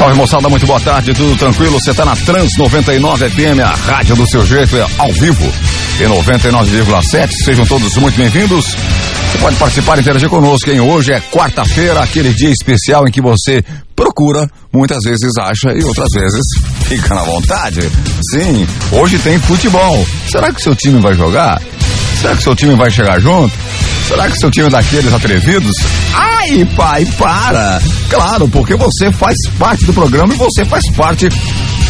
[0.00, 1.78] Salve moçada, muito boa tarde, tudo tranquilo?
[1.78, 5.44] Você tá na Trans 99 FM, a rádio do seu jeito, é ao vivo
[6.00, 7.30] em 99,7.
[7.44, 8.64] Sejam todos muito bem-vindos.
[8.64, 10.80] Você pode participar e interagir conosco, hein?
[10.80, 13.62] Hoje é quarta-feira, aquele dia especial em que você
[13.94, 16.46] procura, muitas vezes acha e outras vezes
[16.88, 17.82] fica na vontade.
[18.30, 20.06] Sim, hoje tem futebol.
[20.30, 21.60] Será que seu time vai jogar?
[22.18, 23.52] Será que seu time vai chegar junto?
[24.10, 25.72] Será que seu time é daqueles atrevidos?
[26.12, 27.80] Ai, pai, para!
[28.08, 31.28] Claro, porque você faz parte do programa e você faz parte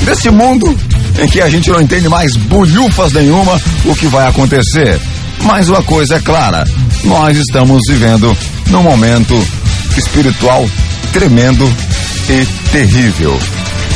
[0.05, 0.79] desse mundo
[1.19, 5.01] em que a gente não entende mais bulhufas nenhuma o que vai acontecer.
[5.45, 6.63] Mas uma coisa é clara,
[7.05, 9.35] nós estamos vivendo num momento
[9.97, 10.69] espiritual
[11.15, 11.67] tremendo
[12.29, 13.41] e terrível.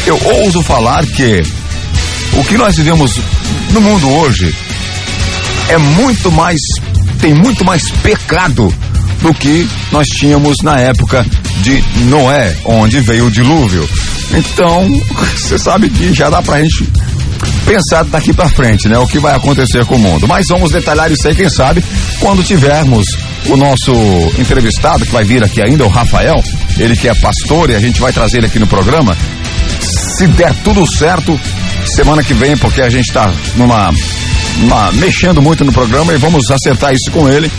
[0.07, 1.43] Eu ouso falar que
[2.33, 3.21] o que nós vivemos
[3.71, 4.51] no mundo hoje
[5.69, 6.59] é muito mais
[7.25, 8.71] tem muito mais pecado
[9.23, 11.25] do que nós tínhamos na época
[11.63, 13.89] de Noé, onde veio o dilúvio.
[14.35, 14.87] Então,
[15.35, 16.87] você sabe que já dá pra gente
[17.65, 18.99] pensar daqui para frente, né?
[18.99, 20.29] O que vai acontecer com o mundo.
[20.29, 21.83] Mas vamos detalhar isso aí, quem sabe,
[22.21, 23.07] quando tivermos
[23.47, 23.91] o nosso
[24.39, 26.45] entrevistado, que vai vir aqui ainda, o Rafael,
[26.77, 29.17] ele que é pastor e a gente vai trazer ele aqui no programa.
[29.81, 31.41] Se der tudo certo,
[31.87, 33.95] semana que vem, porque a gente tá numa uma,
[34.95, 37.51] mexendo muito no programa e vamos acertar isso com ele.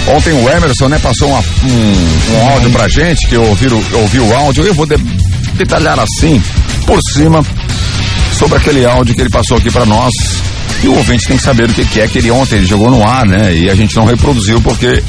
[0.09, 4.01] ontem o Emerson, né, passou uma, um, um áudio pra gente, que eu ouvi, eu
[4.01, 4.97] ouvi o áudio, eu vou de,
[5.55, 6.43] detalhar assim,
[6.87, 7.45] por cima,
[8.39, 10.13] sobre aquele áudio que ele passou aqui para nós.
[10.83, 12.91] E o ouvinte tem que saber o que, que é que ele ontem ele jogou
[12.91, 13.55] no ar, né?
[13.55, 15.03] E a gente não reproduziu porque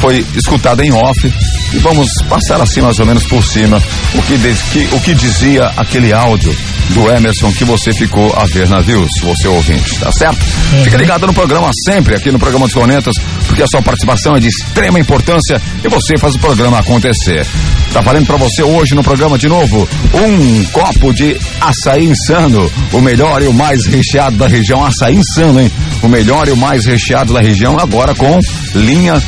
[0.00, 1.32] foi escutado em off
[1.72, 3.82] e vamos passar assim mais ou menos por cima
[4.14, 4.38] o que,
[4.72, 6.54] que, o que dizia aquele áudio
[6.90, 10.44] do Emerson que você ficou a ver navios, você ouvinte, tá certo?
[10.72, 10.84] Uhum.
[10.84, 13.14] Fica ligado no programa sempre, aqui no programa dos Cornetas,
[13.46, 17.46] porque a sua participação é de extrema importância e você faz o programa acontecer.
[17.92, 23.00] Tá valendo para você hoje no programa de novo um copo de açaí insano, o
[23.00, 25.70] melhor e o mais recheado da região, açaí insano, hein?
[26.02, 28.38] O melhor e o mais recheado da região agora com
[28.74, 29.22] linha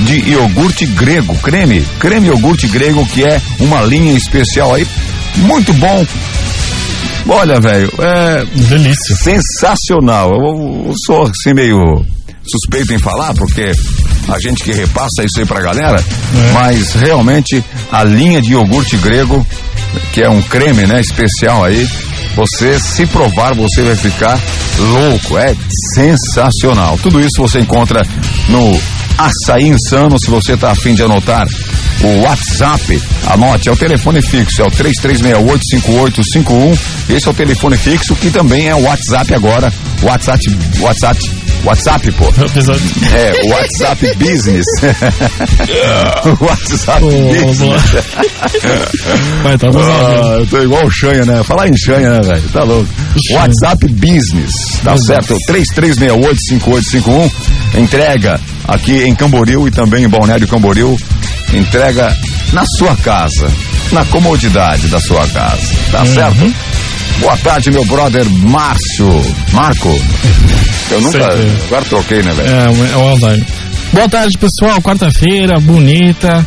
[0.00, 4.86] de iogurte grego, creme, creme iogurte grego, que é uma linha especial aí,
[5.36, 6.06] muito bom.
[7.28, 8.44] Olha, velho, é.
[8.44, 9.16] Delícia.
[9.16, 10.30] Sensacional.
[10.32, 11.78] Eu, eu, sou assim meio
[12.44, 13.70] suspeito em falar, porque
[14.28, 16.52] a gente que repassa isso aí pra galera, é.
[16.52, 19.46] mas realmente a linha de iogurte grego,
[20.12, 21.88] que é um creme, né, especial aí,
[22.34, 24.38] você se provar, você vai ficar
[24.78, 25.54] louco, é
[25.94, 26.98] sensacional.
[27.02, 28.02] Tudo isso você encontra
[28.48, 28.80] no
[29.26, 31.46] Açaí Insano, se você está afim de anotar
[32.02, 36.78] o WhatsApp, anote, é o telefone fixo, é o 33685851.
[37.08, 39.72] Esse é o telefone fixo, que também é o WhatsApp agora.
[40.02, 40.40] WhatsApp,
[40.80, 41.30] WhatsApp,
[41.64, 42.24] WhatsApp, pô.
[43.12, 44.64] É, WhatsApp Business.
[46.40, 47.82] WhatsApp oh, Business.
[49.42, 51.42] Vai, tá ah, eu tô igual o Xanha, né?
[51.42, 52.48] Falar em Xanha, né, velho?
[52.50, 52.88] Tá louco.
[53.32, 54.52] WhatsApp Business,
[54.82, 55.36] tá certo?
[55.48, 57.30] 33685851.
[57.78, 60.96] Entrega aqui em Camboriú e também em Balneário Camboriú.
[61.52, 62.14] Entrega
[62.52, 63.50] na sua casa,
[63.92, 66.14] na comodidade da sua casa, tá uhum.
[66.14, 66.54] certo?
[67.20, 69.08] Boa tarde, meu brother Márcio.
[69.52, 70.00] Marco.
[70.90, 71.18] Eu nunca.
[71.18, 71.64] Certo.
[71.66, 72.48] Agora troquei, né, velho?
[72.48, 73.46] É, é o Alzheimer.
[73.92, 74.80] Boa tarde, pessoal.
[74.80, 76.44] Quarta-feira, bonita.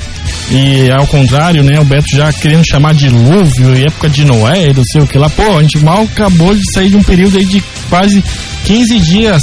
[0.51, 1.79] E ao contrário, né?
[1.79, 5.17] O Beto já querendo chamar de dilúvio e época de Noé, não sei o que
[5.17, 5.29] lá.
[5.29, 8.23] Pô, a gente mal acabou de sair de um período aí de quase
[8.65, 9.41] 15 dias.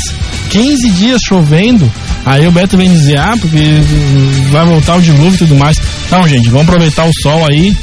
[0.50, 1.90] 15 dias chovendo.
[2.24, 3.58] Aí o Beto vem dizer, ah, porque
[4.50, 5.80] vai voltar o dilúvio e tudo mais.
[6.10, 7.76] Não, gente, vamos aproveitar o sol aí,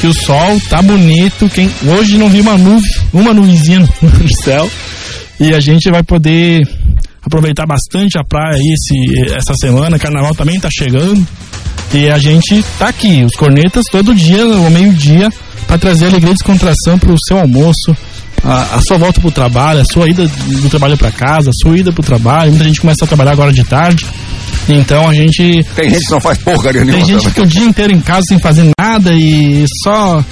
[0.00, 1.48] que o sol tá bonito.
[1.48, 4.68] Quem hoje não vi uma nuvem, uma nuvenzinha no céu,
[5.38, 6.60] e a gente vai poder
[7.22, 9.98] aproveitar bastante a praia aí esse, essa semana.
[9.98, 11.26] Carnaval também tá chegando.
[11.92, 15.30] E a gente tá aqui, os cornetas, todo dia, ao meio-dia,
[15.66, 17.96] para trazer alegria e descontração pro seu almoço,
[18.44, 21.76] a, a, sua volta pro trabalho, a sua ida do trabalho para casa, a sua
[21.78, 22.50] ida pro trabalho.
[22.50, 24.06] Muita gente começa a trabalhar agora de tarde.
[24.68, 25.64] Então a gente.
[25.74, 27.04] Tem gente que não faz porcaria nenhuma.
[27.04, 30.22] Tem gente que fica o dia inteiro em casa sem fazer nada e só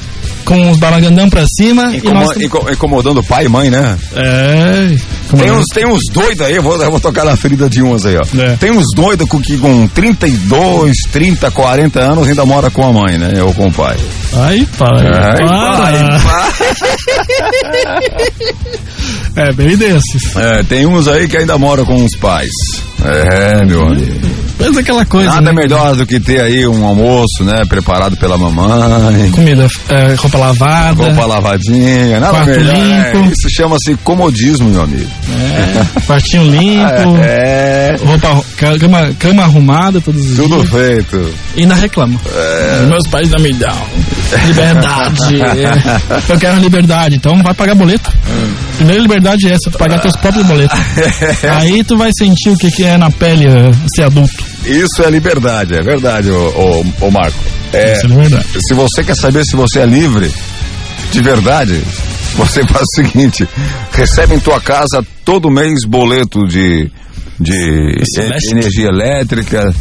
[0.46, 1.94] com os balagandão pra cima.
[1.94, 2.36] Incomo nós...
[2.72, 3.98] Incomodando pai e mãe, né?
[4.14, 4.96] É.
[5.36, 8.06] Tem uns, tem uns doidos aí, eu vou, eu vou tocar na ferida de uns
[8.06, 8.22] aí, ó.
[8.40, 8.56] É.
[8.56, 13.18] Tem uns doidos com, que com 32, 30, 40 anos ainda mora com a mãe,
[13.18, 13.42] né?
[13.42, 13.96] Ou com o pai.
[14.34, 15.06] Ai, pai.
[15.12, 16.20] Ai, para.
[16.20, 16.52] pai.
[19.48, 20.36] é, bem desses.
[20.36, 22.52] É, tem uns aí que ainda moram com os pais.
[23.04, 24.35] É, meu amigo.
[24.58, 25.30] Mas aquela coisa.
[25.30, 25.52] Nada né?
[25.52, 27.64] melhor do que ter aí um almoço, né?
[27.68, 29.30] Preparado pela mamãe.
[29.30, 31.04] Comida, é, roupa lavada.
[31.04, 32.20] Roupa lavadinha.
[32.20, 32.74] Nada quarto melhor.
[32.74, 33.28] limpo.
[33.28, 35.10] É, isso chama-se comodismo, meu amigo.
[35.28, 37.16] É, quartinho limpo.
[37.26, 37.96] É.
[38.04, 40.70] Roupa, cama, cama arrumada todos os Tudo dias.
[40.70, 41.34] feito.
[41.56, 42.18] E ainda reclama.
[42.34, 42.86] É.
[42.86, 43.76] Meus pais não me dão.
[44.46, 45.38] Liberdade.
[46.28, 48.12] Eu quero liberdade, então vai pagar boleto.
[48.76, 50.78] Primeira liberdade é essa, tu pagar teus próprios boletos.
[51.58, 54.44] Aí tu vai sentir o que, que é na pele uh, ser adulto.
[54.66, 57.38] Isso é liberdade, é verdade, ô, ô, ô Marco.
[57.72, 58.46] É, Isso é liberdade.
[58.66, 60.32] Se você quer saber se você é livre,
[61.12, 61.82] de verdade,
[62.34, 63.48] você faz o seguinte:
[63.92, 66.90] recebe em tua casa todo mês boleto de,
[67.38, 67.94] de
[68.50, 69.72] energia elétrica,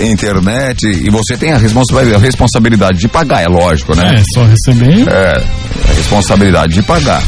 [0.00, 4.16] internet, e você tem a responsabilidade, a responsabilidade de pagar, é lógico, né?
[4.16, 5.08] É, só receber.
[5.08, 5.44] É,
[5.90, 7.22] a responsabilidade de pagar.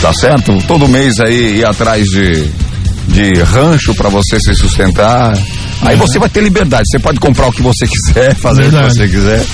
[0.00, 0.56] Tá certo?
[0.66, 2.46] Todo mês aí ir atrás de,
[3.08, 5.32] de rancho para você se sustentar.
[5.84, 8.86] Aí você vai ter liberdade, você pode comprar o que você quiser, fazer Verdade.
[8.86, 9.44] o que você quiser.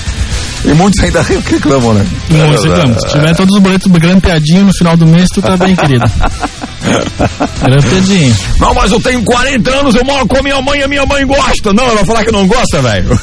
[0.64, 2.06] E muitos ainda reclamam, né?
[2.30, 2.98] Muitos reclamam.
[3.00, 6.04] Se tiver todos os boletos grampeadinho no final do mês, tu tá bem, querido.
[7.64, 8.36] Grampeadinho.
[8.58, 11.06] Não, mas eu tenho 40 anos, eu moro com a minha mãe e a minha
[11.06, 11.72] mãe gosta.
[11.72, 13.18] Não, ela vai falar que não gosta, velho.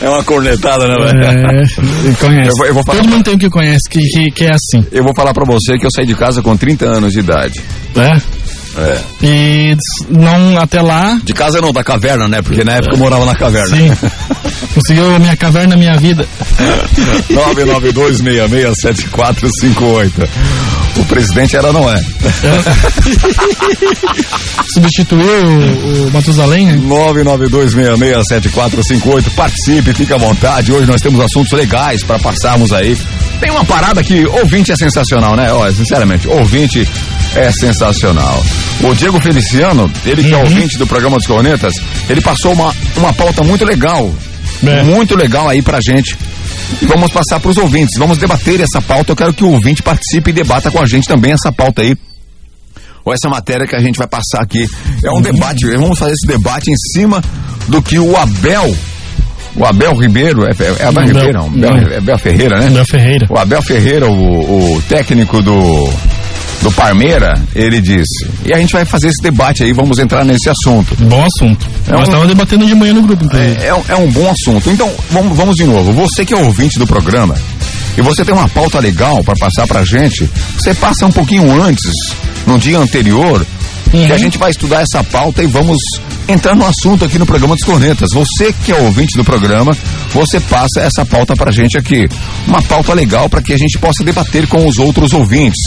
[0.00, 1.24] é uma cornetada, né, velho?
[1.24, 2.60] É, conhece.
[2.60, 4.54] Eu eu vou falar Todo pra- mundo tem um que conhece, que, que, que é
[4.54, 4.86] assim.
[4.90, 7.60] Eu vou falar pra você que eu saí de casa com 30 anos de idade.
[7.94, 8.20] Né?
[8.76, 9.00] É.
[9.22, 9.76] E
[10.08, 11.20] não até lá.
[11.22, 12.42] De casa não, da caverna, né?
[12.42, 13.76] Porque na época eu morava na caverna.
[13.76, 13.90] Sim.
[14.74, 16.26] Conseguiu a minha caverna, minha vida.
[17.30, 20.28] 992667458.
[20.96, 22.00] O presidente era Noé.
[24.72, 26.76] Substituiu o, o Matusalém, né?
[26.86, 29.30] 992667458.
[29.34, 30.72] Participe, fique à vontade.
[30.72, 32.98] Hoje nós temos assuntos legais para passarmos aí.
[33.40, 35.52] Tem uma parada que ouvinte é sensacional, né?
[35.52, 36.86] Olha, sinceramente, ouvinte
[37.34, 38.44] é sensacional.
[38.82, 41.74] O Diego Feliciano, ele que é ouvinte do programa dos Cornetas,
[42.08, 44.14] ele passou uma, uma pauta muito legal.
[44.64, 44.82] É.
[44.82, 46.16] Muito legal aí pra gente.
[46.80, 47.98] E vamos passar pros ouvintes.
[47.98, 49.12] Vamos debater essa pauta.
[49.12, 51.96] Eu quero que o ouvinte participe e debata com a gente também essa pauta aí
[53.04, 54.66] ou essa matéria que a gente vai passar aqui.
[55.04, 57.22] É um debate, vamos fazer esse debate em cima
[57.68, 58.74] do que o Abel,
[59.56, 60.50] o Abel Ribeiro, é,
[60.80, 61.68] é Abel Não, Ribeiro, não, não.
[61.68, 62.66] Abel, é Abel Ferreira, né?
[62.68, 63.26] Abel Ferreira.
[63.30, 65.92] O Abel Ferreira, o, o técnico do,
[66.62, 68.26] do Parmeira, ele disse.
[68.44, 70.94] E a gente vai fazer esse debate aí, vamos entrar nesse assunto.
[70.96, 71.66] Bom assunto.
[71.86, 73.24] É Nós um- estávamos debatendo de manhã no grupo.
[73.36, 74.70] É, é um- é um bom assunto.
[74.70, 75.92] Então, vamos, vamos de novo.
[75.92, 77.34] Você que é ouvinte do programa
[77.96, 80.28] e você tem uma pauta legal para passar pra gente,
[80.58, 81.90] você passa um pouquinho antes,
[82.46, 83.44] no dia anterior,
[83.92, 84.06] Uhum.
[84.06, 85.78] que a gente vai estudar essa pauta e vamos
[86.26, 88.10] entrar no assunto aqui no programa dos Cornetas.
[88.12, 89.76] Você que é ouvinte do programa,
[90.12, 92.08] você passa essa pauta pra gente aqui.
[92.48, 95.60] Uma pauta legal para que a gente possa debater com os outros ouvintes.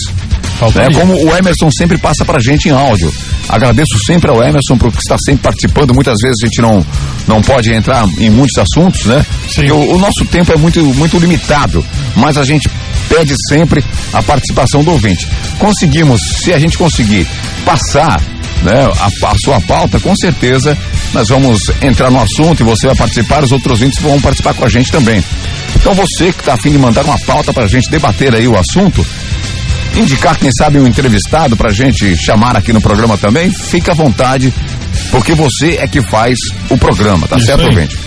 [0.60, 0.90] Faltaria.
[0.90, 1.00] Né?
[1.00, 3.14] Como o Emerson sempre passa pra gente em áudio.
[3.48, 5.94] Agradeço sempre ao Emerson por estar sempre participando.
[5.94, 6.86] Muitas vezes a gente não,
[7.28, 9.26] não pode entrar em muitos assuntos, né?
[9.50, 9.70] Sim.
[9.72, 12.70] O, o nosso tempo é muito, muito limitado, mas a gente
[13.08, 15.28] pede sempre a participação do ouvinte.
[15.60, 17.28] Conseguimos, se a gente conseguir
[17.66, 18.20] passar
[18.64, 20.78] né, a, a sua pauta, com certeza
[21.14, 24.66] nós vamos entrar no assunto e você vai participar, os outros ouvintes vão participar com
[24.66, 25.24] a gente também.
[25.76, 28.58] Então você que está afim de mandar uma pauta para a gente debater aí o
[28.58, 29.06] assunto,
[29.98, 34.54] indicar, quem sabe, um entrevistado pra gente chamar aqui no programa também, fica à vontade,
[35.12, 36.38] porque você é que faz
[36.70, 37.98] o programa, tá Isso certo, ouvinte?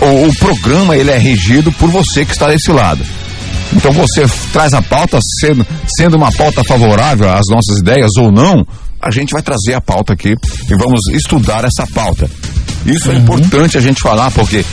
[0.00, 3.04] O, o programa, ele é regido por você que está desse lado.
[3.72, 8.66] Então você traz a pauta, sendo, sendo uma pauta favorável às nossas ideias ou não,
[9.00, 12.30] a gente vai trazer a pauta aqui e vamos estudar essa pauta.
[12.84, 14.64] Isso é importante a gente falar, porque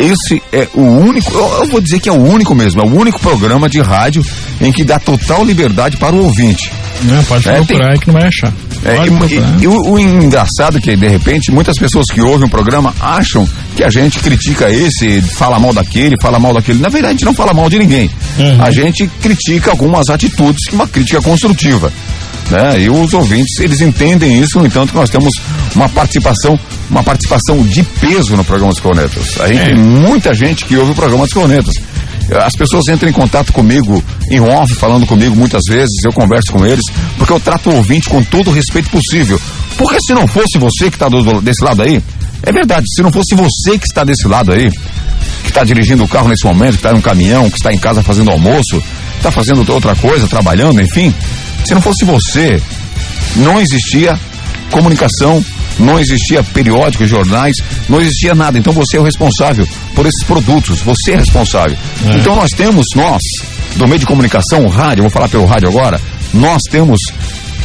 [0.00, 2.92] esse é o único, eu, eu vou dizer que é o único mesmo, é o
[2.98, 4.24] único programa de rádio
[4.60, 6.70] em que dá total liberdade para o ouvinte.
[7.02, 8.52] Não, pode É, procurar aí que não vai achar.
[8.84, 9.58] É, Pode e- procurar.
[9.60, 12.94] e, e o, o engraçado é que, de repente, muitas pessoas que ouvem o programa
[13.00, 16.78] acham que a gente critica esse, fala mal daquele, fala mal daquele.
[16.78, 18.10] Na verdade, a gente não fala mal de ninguém.
[18.38, 18.62] Uhum.
[18.62, 21.90] A gente critica algumas atitudes, uma crítica construtiva.
[22.50, 22.82] Né?
[22.82, 25.32] E os ouvintes, eles entendem isso, no entanto, que nós temos
[25.74, 26.58] uma participação,
[26.90, 29.40] uma participação de peso no programa dos Cornetas.
[29.40, 29.64] A gente É.
[29.66, 31.74] tem muita gente que ouve o programa dos Cornetas.
[32.44, 36.64] As pessoas entram em contato comigo em off, falando comigo muitas vezes, eu converso com
[36.64, 36.84] eles,
[37.16, 39.40] porque eu trato o ouvinte com todo o respeito possível.
[39.76, 41.08] Porque se não fosse você que está
[41.42, 42.00] desse lado aí,
[42.44, 44.70] é verdade, se não fosse você que está desse lado aí,
[45.50, 48.02] que está dirigindo o carro nesse momento, que está no caminhão, que está em casa
[48.02, 48.82] fazendo almoço,
[49.16, 51.12] está fazendo outra coisa, trabalhando, enfim,
[51.64, 52.62] se não fosse você,
[53.36, 54.18] não existia
[54.70, 55.44] comunicação,
[55.78, 57.56] não existia periódicos, jornais,
[57.88, 58.58] não existia nada.
[58.58, 61.76] Então você é o responsável por esses produtos, você é responsável.
[62.06, 62.18] É.
[62.18, 63.20] Então nós temos, nós,
[63.74, 66.00] do meio de comunicação, o rádio, vou falar pelo rádio agora,
[66.32, 67.00] nós temos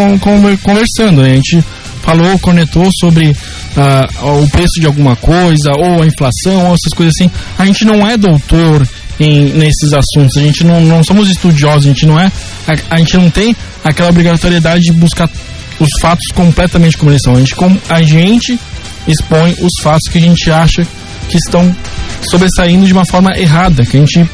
[0.60, 1.32] conversando, né?
[1.32, 1.64] A gente
[2.02, 7.14] falou, cornetou sobre uh, o preço de alguma coisa, ou a inflação, ou essas coisas
[7.16, 7.30] assim.
[7.56, 8.86] A gente não é doutor
[9.20, 10.36] em, nesses assuntos.
[10.36, 12.32] A gente não, não somos estudiosos, a gente não é.
[12.66, 15.30] A, a, gente não tem aquela obrigatoriedade de buscar
[15.78, 17.36] os fatos completamente como eles são.
[17.36, 18.58] A gente, com, a gente
[19.06, 20.86] expõe os fatos que a gente acha
[21.28, 21.74] que estão
[22.22, 24.28] sobressaindo de uma forma errada, que a gente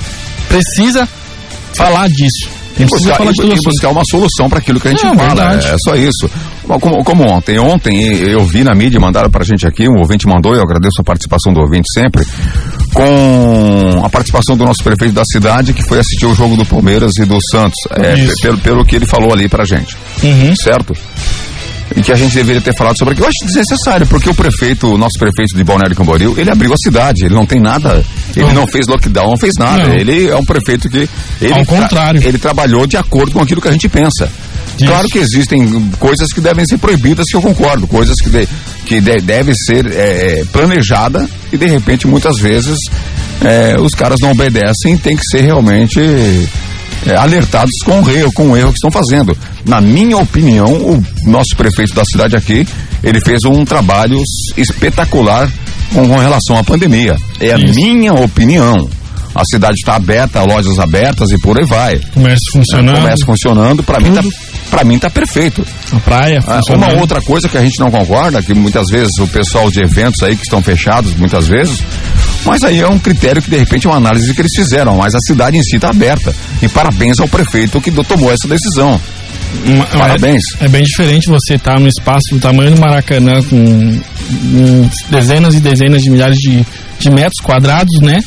[0.49, 1.07] precisa
[1.75, 2.49] falar disso.
[2.79, 5.55] E buscar, e, e buscar uma solução para aquilo que a gente é, fala.
[5.55, 6.31] É, é só isso.
[6.67, 7.59] Como, como, ontem.
[7.59, 11.05] Ontem eu vi na mídia, mandaram pra gente aqui, um ouvinte mandou, eu agradeço a
[11.05, 12.23] participação do ouvinte sempre,
[12.97, 17.13] com a participação do nosso prefeito da cidade, que foi assistir o jogo do Palmeiras
[17.21, 17.77] e do Santos.
[17.91, 19.95] É, pelo, pelo que ele falou ali pra gente.
[20.23, 20.57] Uhum.
[20.57, 20.97] Certo?
[21.95, 23.27] e que a gente deveria ter falado sobre aquilo.
[23.27, 26.77] Eu acho desnecessário, porque o prefeito, o nosso prefeito de Balneário Camboriú, ele abriu a
[26.77, 29.87] cidade, ele não tem nada, ele não, não fez lockdown, não fez nada.
[29.89, 29.95] Não.
[29.95, 31.09] Ele é um prefeito que
[31.41, 34.29] ele ao contrário, ele trabalhou de acordo com aquilo que a gente pensa.
[34.77, 34.87] Isso.
[34.87, 38.49] Claro que existem coisas que devem ser proibidas, que eu concordo, coisas que, de,
[38.85, 42.79] que de, deve ser é, planejada e de repente muitas vezes
[43.43, 45.99] é, os caras não obedecem, tem que ser realmente
[47.07, 49.37] é, alertados com o erro, com o erro que estão fazendo.
[49.65, 52.67] Na minha opinião, o nosso prefeito da cidade aqui,
[53.03, 54.21] ele fez um trabalho
[54.57, 55.51] espetacular
[55.93, 57.17] com, com relação à pandemia.
[57.41, 57.75] É a Isso.
[57.75, 58.89] minha opinião.
[59.35, 62.01] A cidade está aberta, lojas abertas e por aí vai.
[62.15, 62.97] Comércio funcionando.
[62.97, 64.23] É, comércio funcionando, para mim tá
[64.71, 65.67] para mim tá perfeito.
[65.93, 66.39] A praia.
[66.47, 69.81] Ah, uma outra coisa que a gente não concorda, que muitas vezes o pessoal de
[69.81, 71.79] eventos aí que estão fechados, muitas vezes,
[72.45, 75.15] mas aí é um critério que de repente é uma análise que eles fizeram, mas
[75.15, 76.35] a cidade em si está aberta.
[76.63, 79.01] E parabéns ao prefeito que tomou essa decisão.
[79.65, 80.43] Uma, parabéns.
[80.61, 84.91] É, é, bem diferente você estar tá no espaço do tamanho do Maracanã com, com
[85.11, 86.65] dezenas e dezenas de milhares de,
[86.99, 88.21] de metros quadrados, né?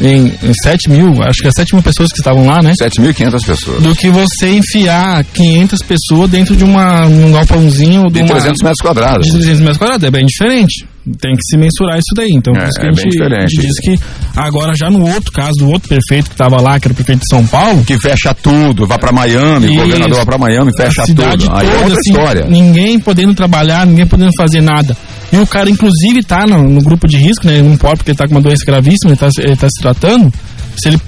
[0.00, 2.72] Em, em 7 mil, acho que é 7 mil pessoas que estavam lá, né?
[2.80, 3.82] 7.500 pessoas.
[3.82, 8.80] Do que você enfiar 500 pessoas dentro de uma, um galpãozinho de, de 300 metros
[8.80, 9.26] quadrados.
[9.26, 10.86] De 300 metros quadrados, é bem diferente.
[11.18, 12.28] Tem que se mensurar isso daí.
[12.30, 13.98] Então, por é, isso que é a, gente, a gente diz que
[14.36, 17.20] agora, já no outro caso, do outro prefeito que estava lá, que era o prefeito
[17.20, 17.82] de São Paulo.
[17.84, 21.22] Que fecha tudo, vai para Miami, o governador vai para Miami, fecha tudo.
[21.22, 22.46] Toda, Aí é outra assim, história.
[22.46, 24.96] Ninguém podendo trabalhar, ninguém podendo fazer nada.
[25.32, 27.62] E o cara, inclusive, tá no, no grupo de risco, né?
[27.62, 30.32] Não pode porque ele tá com uma doença gravíssima, ele tá, ele tá se tratando
[30.76, 31.00] se ele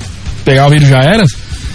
[0.45, 1.25] pegar o vírus já era,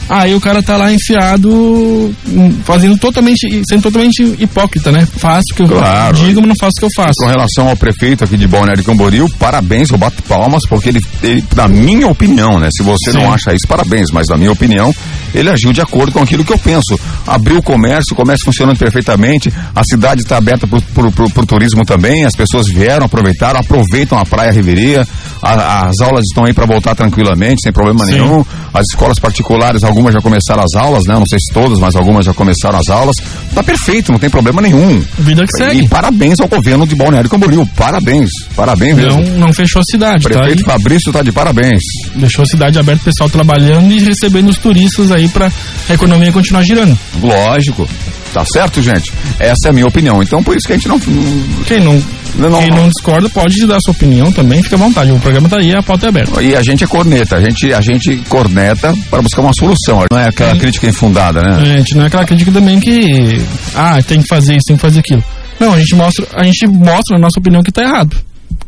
[0.09, 5.05] Aí o cara tá lá enfiado, hum, fazendo totalmente, sendo totalmente hipócrita, né?
[5.05, 6.15] Faço o que eu claro.
[6.15, 7.15] digo, mas não faço o que eu faço.
[7.19, 11.43] Com relação ao prefeito aqui de Balneário Camboriú, parabéns, eu bato palmas, porque ele, ele
[11.53, 12.69] na minha opinião, né?
[12.71, 13.17] Se você Sim.
[13.17, 14.95] não acha isso, parabéns, mas na minha opinião,
[15.37, 16.99] ele agiu de acordo com aquilo que eu penso.
[17.25, 22.25] Abriu o comércio, o comércio funcionando perfeitamente, a cidade está aberta pro, pro, turismo também,
[22.25, 25.07] as pessoas vieram, aproveitaram, aproveitam a praia Riveria,
[25.41, 28.13] a, as aulas estão aí para voltar tranquilamente, sem problema Sim.
[28.13, 31.15] nenhum, as escolas particulares, algumas já começaram as aulas, né?
[31.15, 33.15] Não sei se todas, mas algumas já começaram as aulas.
[33.53, 35.03] Tá perfeito, não tem problema nenhum.
[35.19, 35.81] Vida que segue.
[35.81, 37.67] E parabéns ao governo de Balneário Camboriú.
[37.75, 38.29] Parabéns.
[38.55, 39.21] Parabéns mesmo.
[39.21, 40.73] Não, não fechou a cidade, o prefeito tá?
[40.73, 41.81] Fabrício tá de parabéns.
[42.15, 45.51] Deixou a cidade aberta, o pessoal trabalhando e recebendo os turistas aí para
[45.89, 46.97] a economia continuar girando.
[47.21, 47.87] Lógico.
[48.33, 49.11] Tá certo, gente?
[49.39, 50.21] Essa é a minha opinião.
[50.21, 50.99] Então, por isso que a gente não.
[50.99, 52.01] Quem não,
[52.35, 55.11] não, quem não discorda pode dar sua opinião também, fica à vontade.
[55.11, 56.41] O programa tá aí, a pauta é aberta.
[56.41, 60.03] E a gente é corneta, a gente, a gente corneta para buscar uma solução.
[60.11, 61.69] Não é aquela crítica infundada, né?
[61.69, 63.41] É, a gente não é aquela crítica também que.
[63.73, 65.23] Ah, tem que fazer isso, tem que fazer aquilo.
[65.59, 68.15] Não, a gente mostra, a gente mostra na nossa opinião que tá errado.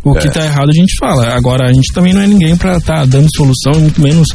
[0.03, 0.21] O é.
[0.21, 1.33] que tá errado a gente fala.
[1.35, 4.27] Agora, a gente também não é ninguém para estar tá dando solução, muito menos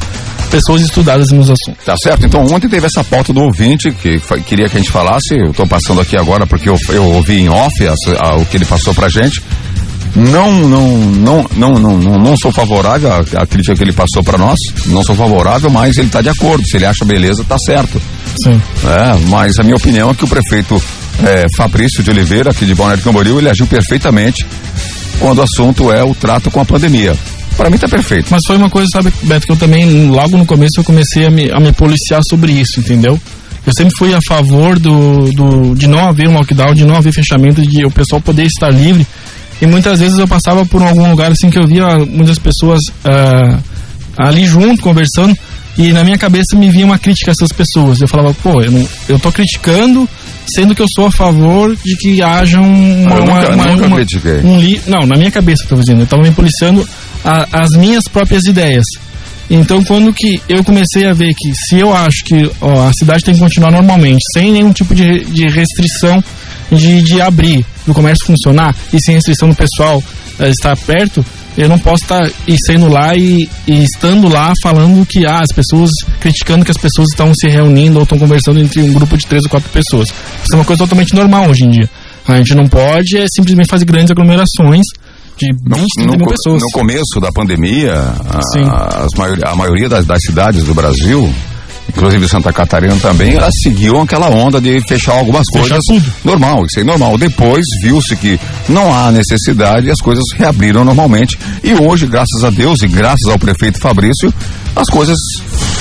[0.50, 1.84] pessoas estudadas nos assuntos.
[1.84, 2.26] Tá certo.
[2.26, 5.34] Então, ontem teve essa pauta do ouvinte que queria que a gente falasse.
[5.34, 8.56] Eu tô passando aqui agora porque eu, eu ouvi em off a, a, o que
[8.56, 9.42] ele passou pra gente.
[10.14, 14.22] Não, não, não, não, não, não, não sou favorável à, à crítica que ele passou
[14.22, 14.58] para nós.
[14.86, 16.64] Não sou favorável, mas ele está de acordo.
[16.64, 18.00] Se ele acha beleza, tá certo.
[18.44, 18.60] Sim.
[18.84, 20.80] É, mas a minha opinião é que o prefeito
[21.24, 24.46] é, Fabrício de Oliveira, aqui de Balneário Camboriú, ele agiu perfeitamente
[25.18, 27.16] quando o assunto é o trato com a pandemia.
[27.56, 28.28] Para mim tá perfeito.
[28.30, 31.30] Mas foi uma coisa, sabe, Beto, que eu também, logo no começo, eu comecei a
[31.30, 33.20] me, a me policiar sobre isso, entendeu?
[33.66, 37.12] Eu sempre fui a favor do, do, de não haver um lockdown, de não haver
[37.12, 39.06] fechamento, de o pessoal poder estar livre.
[39.62, 43.62] E muitas vezes eu passava por algum lugar assim que eu via muitas pessoas uh,
[44.18, 45.34] ali junto, conversando,
[45.78, 48.00] e na minha cabeça me vinha uma crítica a essas pessoas.
[48.00, 50.08] Eu falava, pô, eu, não, eu tô criticando
[50.46, 53.96] sendo que eu sou a favor de que haja um, uma, nunca, uma, nunca uma,
[54.44, 56.86] um li, não, na minha cabeça estou dizendo, eu estava me policiando
[57.24, 58.84] a, as minhas próprias ideias.
[59.50, 63.24] Então, quando que eu comecei a ver que se eu acho que ó, a cidade
[63.24, 66.22] tem que continuar normalmente, sem nenhum tipo de, de restrição
[66.72, 70.02] de, de abrir, do comércio funcionar e sem restrição do pessoal
[70.40, 71.24] estar perto,
[71.56, 72.28] eu não posso estar
[72.66, 77.08] sendo lá e, e, estando lá falando que ah, as pessoas, criticando que as pessoas
[77.10, 80.08] estão se reunindo ou estão conversando entre um grupo de três ou quatro pessoas.
[80.08, 81.90] Isso é uma coisa totalmente normal hoje em dia.
[82.26, 84.84] A gente não pode é, simplesmente fazer grandes aglomerações
[85.36, 86.62] de 20, no, 30 mil pessoas.
[86.62, 89.06] No começo da pandemia, a,
[89.46, 91.32] a maioria das, das cidades do Brasil
[91.88, 95.84] inclusive Santa Catarina também, elas seguiam aquela onda de fechar algumas fechar coisas.
[95.86, 96.14] Tudo.
[96.24, 97.18] Normal, isso é normal.
[97.18, 98.38] Depois viu-se que
[98.68, 101.38] não há necessidade e as coisas reabriram normalmente.
[101.62, 104.32] E hoje, graças a Deus e graças ao prefeito Fabrício,
[104.76, 105.18] as coisas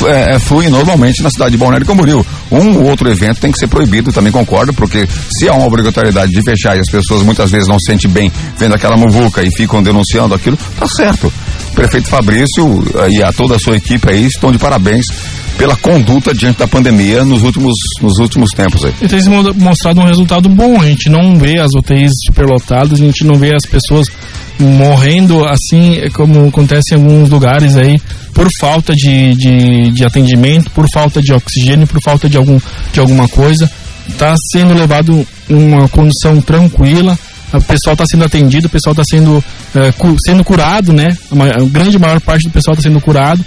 [0.07, 2.25] é, é, normalmente na cidade de Balneário Camboriú.
[2.51, 6.31] Um ou outro evento tem que ser proibido, também concordo, porque se há uma obrigatoriedade
[6.31, 9.51] de fechar e as pessoas muitas vezes não se sentem bem vendo aquela muvuca e
[9.51, 11.31] ficam denunciando aquilo, tá certo.
[11.71, 15.05] O prefeito Fabrício eh, e a toda a sua equipe aí estão de parabéns
[15.57, 18.93] pela conduta diante da pandemia nos últimos, nos últimos tempos aí.
[19.01, 19.19] E tem
[19.55, 23.55] mostrado um resultado bom, a gente não vê as UTIs superlotadas, a gente não vê
[23.55, 24.07] as pessoas
[24.59, 27.99] morrendo assim como acontece em alguns lugares aí
[28.33, 32.59] por falta de, de, de atendimento, por falta de oxigênio, por falta de, algum,
[32.91, 33.69] de alguma coisa.
[34.07, 37.17] Está sendo levado uma condição tranquila,
[37.53, 39.43] o pessoal está sendo atendido, o pessoal está sendo,
[39.75, 41.15] é, cu, sendo curado, né?
[41.31, 43.43] A, grande maior parte do pessoal está sendo curado.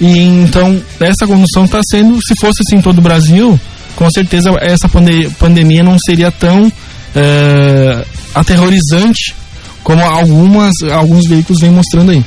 [0.00, 3.58] E então, essa condução está sendo, se fosse assim todo o Brasil,
[3.96, 6.72] com certeza essa pande pandemia não seria tão
[7.16, 9.34] é, aterrorizante
[9.82, 12.24] como algumas, alguns veículos vêm mostrando aí.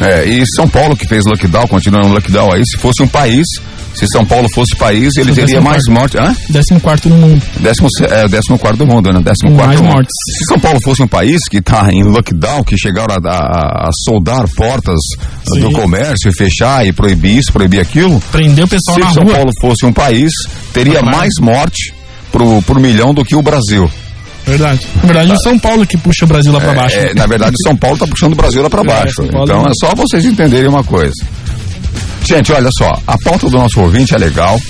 [0.00, 3.46] É, e São Paulo que fez lockdown, continua no lockdown aí, se fosse um país,
[3.94, 6.18] se São Paulo fosse país, ele teria mais mortes.
[6.18, 6.34] Hã?
[6.48, 7.42] Décimo quarto no mundo.
[7.60, 9.20] Décimo, é, décimo quarto do mundo, né?
[9.22, 10.12] Décimo mais quarto mortes.
[10.38, 13.90] Se São Paulo fosse um país que está em lockdown, que chegaram a, a, a
[14.04, 14.98] soldar portas
[15.46, 15.60] Sim.
[15.60, 18.20] do comércio e fechar e proibir isso, proibir aquilo.
[18.32, 19.34] Prender o pessoal se na São rua.
[19.34, 20.32] Paulo fosse um país,
[20.72, 21.94] teria mais morte
[22.30, 23.88] por, por milhão do que o Brasil.
[24.46, 24.86] Verdade.
[24.96, 25.34] Na verdade, tá.
[25.34, 26.98] é São Paulo que puxa o Brasil lá para baixo.
[26.98, 29.22] É, na verdade, São Paulo está puxando o Brasil lá para é, baixo.
[29.22, 31.14] então é só vocês entenderem uma coisa.
[32.24, 34.60] Gente, olha só, a pauta do nosso ouvinte é legal.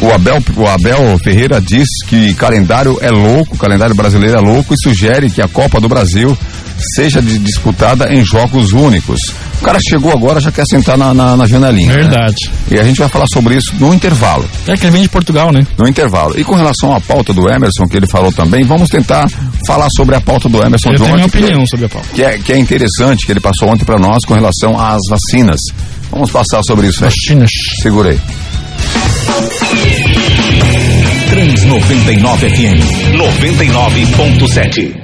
[0.00, 4.74] O Abel, o Abel Ferreira diz que calendário é louco, o calendário brasileiro é louco
[4.74, 6.36] e sugere que a Copa do Brasil
[6.94, 9.20] seja disputada em jogos únicos.
[9.60, 11.88] O cara chegou agora, já quer sentar na, na, na janelinha.
[11.88, 12.02] Né?
[12.02, 12.50] Verdade.
[12.70, 12.76] Né?
[12.76, 14.48] E a gente vai falar sobre isso no intervalo.
[14.66, 15.66] É que ele vem de Portugal, né?
[15.78, 16.38] No intervalo.
[16.38, 19.28] E com relação à pauta do Emerson, que ele falou também, vamos tentar
[19.66, 22.08] falar sobre a pauta do Emerson Eu de tenho minha que, opinião sobre a pauta.
[22.12, 25.60] Que é, que é interessante, que ele passou ontem para nós com relação às vacinas.
[26.10, 27.10] Vamos passar sobre isso aí.
[27.10, 27.50] Vacinas.
[27.82, 28.18] Segurei.
[31.30, 32.80] Trans 99 FM
[33.16, 35.03] 99.7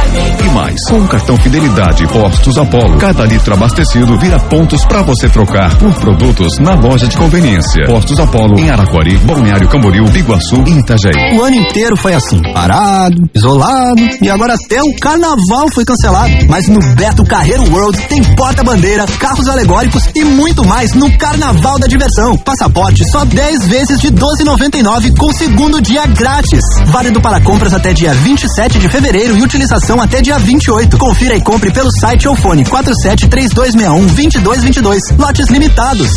[0.13, 5.29] E mais, com o cartão Fidelidade Postos Apollo, cada litro abastecido vira pontos para você
[5.29, 7.85] trocar por produtos na loja de conveniência.
[7.85, 11.37] Postos Apollo em Araquari, Balneário Camboriú, Biguaçu e Itajaí.
[11.37, 16.33] O ano inteiro foi assim, parado, isolado e agora até o carnaval foi cancelado.
[16.49, 21.87] Mas no Beto Carreiro World tem porta-bandeira, carros alegóricos e muito mais no Carnaval da
[21.87, 22.37] Diversão.
[22.37, 26.61] Passaporte só 10 vezes de 12,99 com segundo dia grátis.
[26.87, 30.97] Válido para compras até dia 27 de fevereiro e utilização até dia 28.
[30.97, 34.99] Confira e compre pelo site ou fone 47 3261 2222.
[35.17, 36.11] Lotes limitados.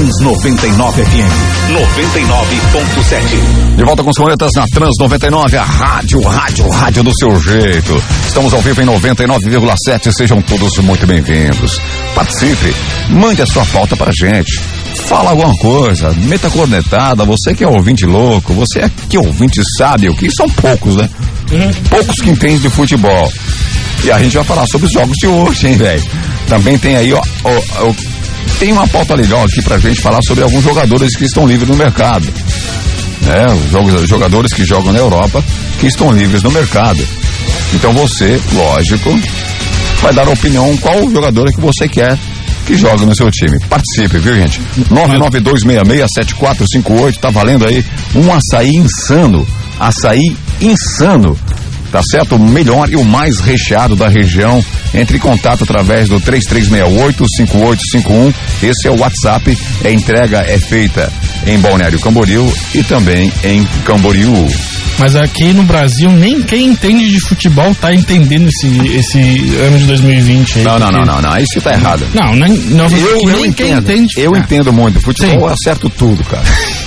[0.00, 1.34] Trans 99 FM
[1.68, 3.76] 99.7.
[3.76, 8.02] De volta com os coletas na Trans 99, a rádio, rádio, rádio do seu jeito.
[8.26, 10.10] Estamos ao vivo em 99,7.
[10.10, 11.78] Sejam todos muito bem-vindos.
[12.14, 12.74] Participe,
[13.10, 14.58] mande a sua pauta pra gente.
[15.06, 20.16] Fala alguma coisa, meta cornetada, você que é ouvinte louco, você é que ouvinte sábio,
[20.16, 21.10] que são poucos, né?
[21.90, 23.30] Poucos que entendem de futebol.
[24.02, 26.02] E a gente vai falar sobre os jogos de hoje, hein, velho?
[26.48, 27.92] Também tem aí, ó, ó
[28.58, 31.76] tem uma pauta legal aqui pra gente falar sobre alguns jogadores que estão livres no
[31.76, 32.26] mercado.
[33.22, 33.46] Né?
[34.06, 35.42] Jogadores que jogam na Europa
[35.78, 37.06] que estão livres no mercado.
[37.74, 39.18] Então você, lógico,
[40.02, 42.18] vai dar a opinião qual jogador que você quer
[42.66, 43.58] que joga no seu time.
[43.68, 44.60] Participe, viu, gente?
[44.90, 49.46] 992667458, tá valendo aí um açaí insano.
[49.78, 51.38] Açaí insano
[51.90, 52.36] tá certo?
[52.36, 54.62] O melhor e o mais recheado da região.
[54.92, 58.34] Entre em contato através do 3368-5851.
[58.62, 59.56] Esse é o WhatsApp.
[59.84, 61.12] A entrega é feita
[61.46, 64.48] em Balneário Camboriú e também em Camboriú.
[64.98, 69.18] Mas aqui no Brasil, nem quem entende de futebol tá entendendo esse, esse
[69.56, 70.64] ano de 2020 aí.
[70.64, 71.38] Não, não, não, não, não.
[71.38, 72.06] Isso tá errado.
[72.12, 74.14] Não, nem, não eu, eu nem quem entende.
[74.18, 74.38] Eu ah.
[74.38, 75.00] entendo muito.
[75.00, 75.38] Futebol Sim.
[75.38, 76.44] eu acerto tudo, cara.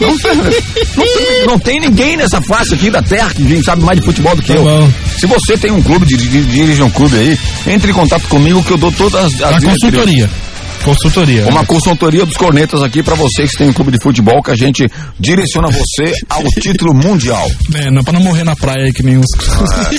[0.00, 4.04] não, não, tem, não, tem, ninguém nessa face aqui da terra que sabe mais de
[4.04, 4.64] futebol do que tá eu.
[4.64, 4.92] Bom.
[5.18, 8.78] Se você tem um clube, dirige um clube aí, entre em contato comigo que eu
[8.78, 9.42] dou todas as.
[9.42, 10.28] as consultoria.
[10.84, 11.46] Consultoria.
[11.48, 11.66] Uma né?
[11.66, 14.90] consultoria dos cornetas aqui para vocês que têm um clube de futebol que a gente
[15.18, 17.50] direciona você ao título mundial.
[17.74, 19.26] É, não é pra não morrer na praia que nem os.
[19.48, 19.90] Ah,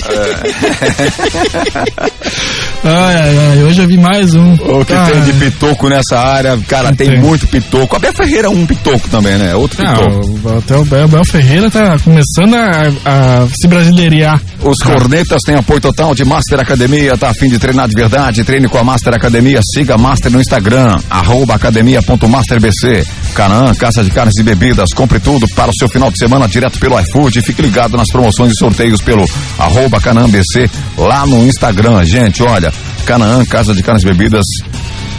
[2.85, 2.89] é.
[2.89, 4.53] ai, ai, ai, hoje eu vi mais um.
[4.53, 7.95] O que ah, tem de pitoco nessa área, cara, tem, tem, muito pitoco.
[7.95, 9.55] A Bel Ferreira é um pitoco também, né?
[9.55, 10.57] Outro ah, pitoco.
[10.57, 14.41] Até o Bel, Ferreira tá começando a, a se brasileirar.
[14.63, 18.43] Os cornetas têm apoio total de Master Academia, tá a fim de treinar de verdade?
[18.43, 23.07] Treine com a Master Academia, siga a Master no Instagram Instagram, arroba academia.masterbc.
[23.33, 24.89] Canaã, Casa de Carnes e Bebidas.
[24.93, 27.41] Compre tudo para o seu final de semana direto pelo iFood.
[27.41, 29.25] Fique ligado nas promoções e sorteios pelo
[29.57, 32.03] arroba CanaãBC lá no Instagram.
[32.05, 32.71] Gente, olha,
[33.03, 34.45] Canaã, Casa de Carnes e Bebidas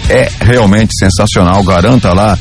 [0.09, 1.65] é realmente sensacional.
[1.65, 2.39] Garanta lá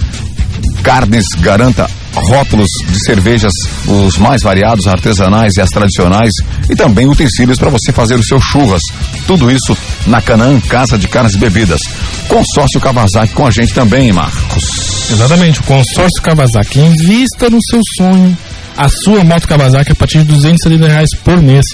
[0.83, 3.53] carnes, garanta rótulos de cervejas,
[3.87, 6.33] os mais variados, artesanais e as tradicionais,
[6.69, 8.81] e também utensílios para você fazer o seu churras.
[9.25, 9.75] Tudo isso
[10.07, 11.81] na Canaã Casa de Carnes e Bebidas.
[12.27, 15.09] Consórcio Kawasaki com a gente também, Marcos.
[15.11, 16.79] Exatamente, o consórcio Kawasaki.
[16.79, 18.37] Invista no seu sonho.
[18.77, 21.65] A sua moto Kawasaki a partir de 270 reais por mês.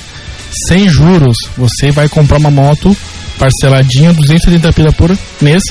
[0.68, 1.38] Sem juros.
[1.58, 2.96] Você vai comprar uma moto
[3.38, 5.64] parceladinha, 270 pila por mês,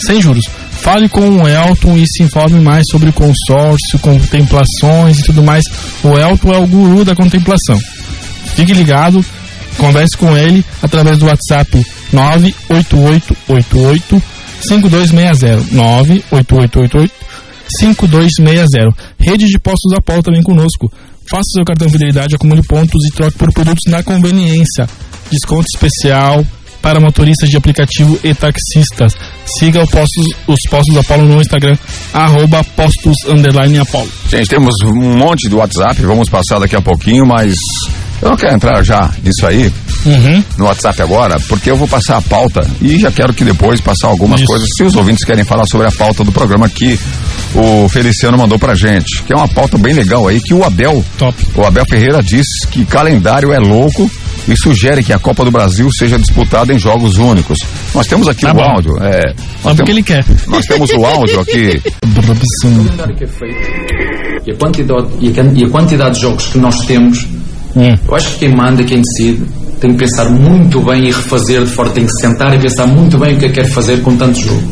[0.00, 0.44] sem juros.
[0.80, 5.64] Fale com o Elton e se informe mais sobre consórcio, contemplações e tudo mais.
[6.02, 7.78] O Elton é o guru da contemplação.
[8.54, 9.24] Fique ligado,
[9.76, 14.22] converse com ele através do WhatsApp 98888
[14.60, 17.12] 5260 98888
[17.68, 18.88] 5260.
[19.18, 20.90] Rede de Postos Apolo também conosco.
[21.30, 24.88] Faça seu cartão Fidelidade, acumule pontos e troque por produtos na conveniência.
[25.30, 26.44] Desconto especial
[26.80, 29.14] para motoristas de aplicativo e taxistas.
[29.44, 31.76] Siga postos, os Postos Apolo no Instagram,
[32.14, 33.16] arroba postos
[33.80, 34.10] Apolo.
[34.30, 37.56] Gente, temos um monte de WhatsApp, vamos passar daqui a pouquinho, mas
[38.22, 39.72] eu não quero entrar já nisso aí,
[40.06, 40.42] Uhum.
[40.56, 44.06] no WhatsApp agora, porque eu vou passar a pauta e já quero que depois passar
[44.08, 44.46] algumas Isso.
[44.50, 46.98] coisas, se os ouvintes querem falar sobre a pauta do programa que
[47.54, 51.04] o Feliciano mandou pra gente, que é uma pauta bem legal aí, que o Abel,
[51.18, 51.34] Top.
[51.56, 54.08] o Abel Ferreira diz que calendário é louco
[54.46, 57.58] e sugere que a Copa do Brasil seja disputada em jogos únicos.
[57.94, 58.62] Nós temos aqui Tá o bom.
[58.62, 60.24] áudio, é, nós, porque temos, ele quer.
[60.46, 61.82] nós temos o áudio aqui,
[62.62, 63.58] calendário que é feito
[64.46, 67.26] e a quantidade, e a, e a quantidade de jogos que nós temos,
[67.76, 67.96] Hum.
[68.08, 69.44] eu acho que quem manda, quem decide,
[69.80, 73.18] tem que pensar muito bem e refazer de forma, tem que sentar e pensar muito
[73.18, 74.62] bem o que é que quer fazer com tanto jogo.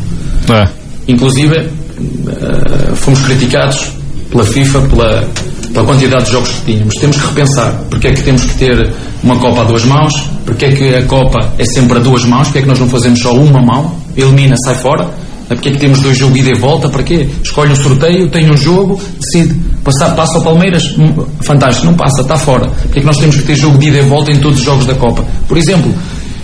[0.49, 0.67] É.
[1.07, 3.91] Inclusive, eh, fomos criticados
[4.29, 5.29] pela FIFA pela,
[5.73, 6.95] pela quantidade de jogos que tínhamos.
[6.95, 10.13] Temos que repensar porque é que temos que ter uma Copa a duas mãos,
[10.45, 12.89] porque é que a Copa é sempre a duas mãos, porque é que nós não
[12.89, 15.09] fazemos só uma mão, elimina, sai fora.
[15.47, 16.89] Porque é que temos dois jogos de ida e volta?
[16.89, 17.27] Para quê?
[17.41, 19.55] Escolhe um sorteio, tem um jogo, decide.
[19.83, 20.83] Passar, passa ao Palmeiras?
[20.97, 22.67] Hum, Fantástico, não passa, está fora.
[22.69, 24.65] Porque é que nós temos que ter jogo de ida e volta em todos os
[24.65, 25.23] jogos da Copa?
[25.47, 25.93] Por exemplo,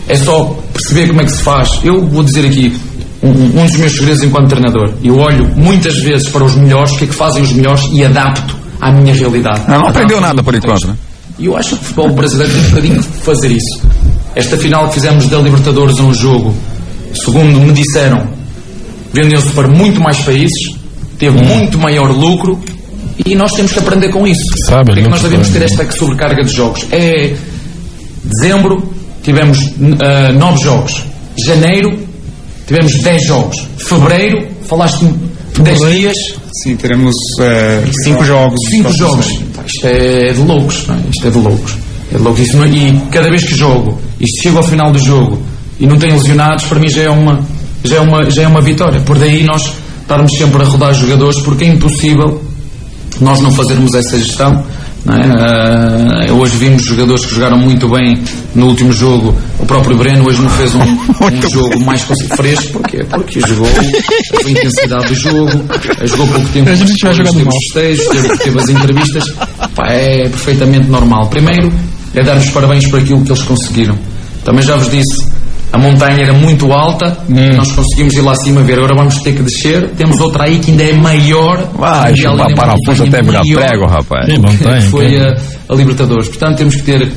[0.07, 1.79] é só perceber como é que se faz.
[1.83, 2.73] Eu vou dizer aqui,
[3.21, 4.93] um, um dos meus segredos enquanto treinador.
[5.03, 8.03] Eu olho muitas vezes para os melhores, o que é que fazem os melhores e
[8.03, 9.61] adapto à minha realidade.
[9.67, 10.95] Não, não aprendeu nada por enquanto, né?
[11.39, 13.81] E eu acho que o futebol brasileiro tem um bocadinho de fazer isso.
[14.35, 16.53] Esta final que fizemos da Libertadores a um jogo,
[17.13, 18.27] segundo me disseram,
[19.13, 20.76] vendeu-se para muito mais países,
[21.19, 22.60] teve muito maior lucro
[23.26, 24.43] e nós temos que aprender com isso.
[24.67, 26.86] Sabe, Porque é que nós devemos ter esta sobrecarga de jogos?
[26.91, 27.36] É
[28.23, 28.91] dezembro
[29.23, 29.60] tivemos
[30.02, 31.04] ah, nove jogos.
[31.45, 31.97] Janeiro
[32.67, 33.58] tivemos dez jogos.
[33.78, 35.06] Fevereiro falaste
[35.60, 36.15] 10 dias,
[36.63, 38.60] Sim, teremos eh, cinco jogos.
[38.69, 39.26] cinco nos jogos.
[39.28, 40.99] próximos Pá, Isto é de loucos, não é?
[41.12, 41.78] Isto é de loucos.
[42.12, 42.41] É de loucos.
[42.41, 45.39] Isso não- e cada vez que jogo, e chego ao final do jogo
[45.80, 47.39] e não tenho lesionados, para mim já é uma,
[47.83, 49.01] já é uma, já é uma vitória.
[49.01, 52.41] Por daí nós estarmos sempre a rodar jogadores, porque é impossível
[53.19, 54.63] nós não fazermos essa gestão.
[55.07, 56.29] é?
[56.29, 58.21] Ah, hoje vimos jogadores que jogaram muito bem
[58.55, 59.35] no último jogo.
[59.59, 62.79] O próprio Breno hoje não fez um, um jogo mais fresco.
[62.79, 63.03] Porquê?
[63.09, 65.63] Porque jogou a intensidade do jogo,
[66.05, 66.69] jogou pouco tempo.
[67.45, 67.53] Mal.
[67.53, 69.23] os festejos, teve, teve as entrevistas.
[69.75, 71.27] Pá, é perfeitamente normal.
[71.29, 71.71] Primeiro,
[72.13, 73.97] é dar os parabéns por aquilo que eles conseguiram.
[74.43, 75.32] Também já vos disse,
[75.73, 77.55] a montanha era muito alta, Hum.
[77.57, 78.77] nós conseguimos ir lá acima ver.
[78.77, 79.89] Agora vamos ter que descer.
[79.97, 81.67] Temos outra aí que ainda é maior.
[81.75, 84.25] Vai chupar é uma parafuso até virar prego, rapaz.
[84.31, 85.36] Que montanha, foi que- a,
[85.69, 86.27] a Libertadores.
[86.29, 87.12] Portanto, temos que ter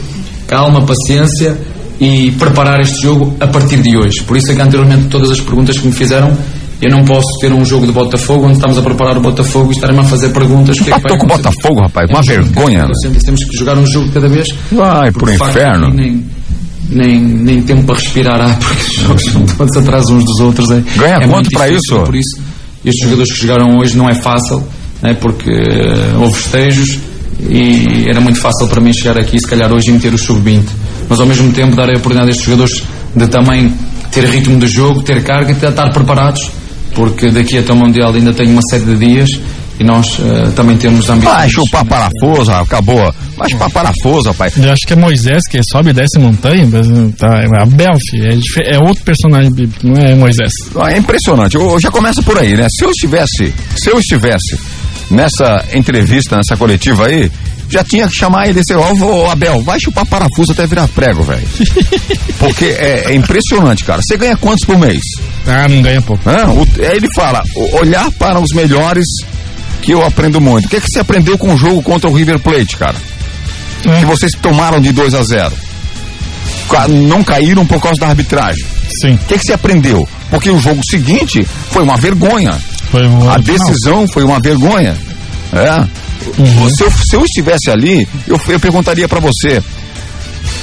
[0.49, 1.57] calma, paciência
[2.01, 4.23] e preparar este jogo a partir de hoje.
[4.23, 6.37] Por isso é que anteriormente todas as perguntas que me fizeram,
[6.81, 9.75] eu não posso ter um jogo de Botafogo onde estamos a preparar o Botafogo e
[9.75, 10.79] estarem-me a fazer perguntas.
[10.79, 11.29] Que é que Tô com o?
[11.29, 12.87] Botafogo, rapaz, uma vergonha.
[13.25, 14.47] Temos que jogar um jogo cada vez.
[14.73, 15.88] Vai facto, inferno.
[15.95, 16.23] Nem,
[16.88, 20.70] nem, nem tempo para respirar há, porque os jogos são todos atrás uns dos outros.
[20.70, 22.01] É, Ganha é quanto muito para isso?
[22.05, 22.38] Por isso,
[22.85, 24.62] estes jogadores que jogaram hoje não é fácil,
[25.03, 26.99] né, porque eh, houve festejos
[27.49, 30.62] e era muito fácil para mim chegar aqui, se calhar hoje, e meter o sub-20.
[31.09, 32.83] Mas ao mesmo tempo dar a oportunidade a estes jogadores
[33.14, 33.72] de também
[34.11, 36.51] ter ritmo de jogo, ter carga e estar preparados,
[36.94, 39.29] porque daqui até o Mundial ainda tem uma série de dias
[39.79, 41.37] e nós eh, também temos ambições.
[41.37, 43.15] Vai chupar parafuso, acabou.
[43.37, 44.57] Vai chupar parafuso, rapaz.
[44.57, 46.67] Eu acho que é Moisés que sobe e desce montanha,
[47.19, 50.51] tá, é Abel, filho, é, é outro personagem bíblico, não é Moisés.
[50.81, 51.55] Ah, É impressionante.
[51.57, 52.67] Eu, eu já começa por aí, né?
[52.71, 54.59] Se eu estivesse, se eu estivesse
[55.11, 57.31] nessa entrevista, nessa coletiva aí,
[57.69, 60.87] já tinha que chamar ele e dizer, ó, ô, Abel, vai chupar parafuso até virar
[60.89, 61.47] prego, velho.
[62.39, 64.01] Porque é, é impressionante, cara.
[64.03, 65.01] Você ganha quantos por mês?
[65.47, 66.23] Ah, não ganha pouco.
[66.29, 66.47] Hã?
[66.51, 69.05] O- aí ele fala, "O- olhar para os melhores
[69.83, 70.67] que eu aprendo muito.
[70.67, 72.97] O que, é que você aprendeu com o jogo contra o River Plate, cara?
[73.87, 73.99] É.
[74.01, 75.53] Que vocês tomaram de 2 a 0
[76.69, 78.65] Ca- Não caíram por causa da arbitragem.
[79.01, 80.09] Sim, O que, que você aprendeu?
[80.31, 82.59] Porque o jogo seguinte foi uma vergonha.
[82.91, 84.97] foi o A decisão foi uma vergonha.
[85.53, 85.87] É.
[86.41, 86.71] Uhum.
[86.71, 89.62] Se, eu, se eu estivesse ali, eu, eu perguntaria para você: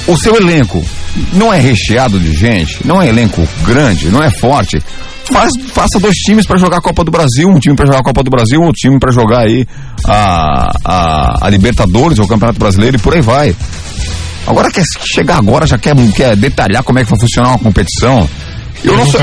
[0.06, 0.84] o seu elenco
[1.32, 4.82] não é recheado de gente, não é elenco grande, não é forte.
[5.32, 8.02] Faz, faça dois times para jogar a Copa do Brasil, um time para jogar a
[8.02, 9.66] Copa do Brasil, outro time para jogar aí
[10.06, 13.54] a, a, a Libertadores ou o Campeonato Brasileiro e por aí vai.
[14.46, 18.28] Agora quer chegar agora, já quer, quer detalhar como é que vai funcionar uma competição.
[18.84, 19.20] Eu não sou,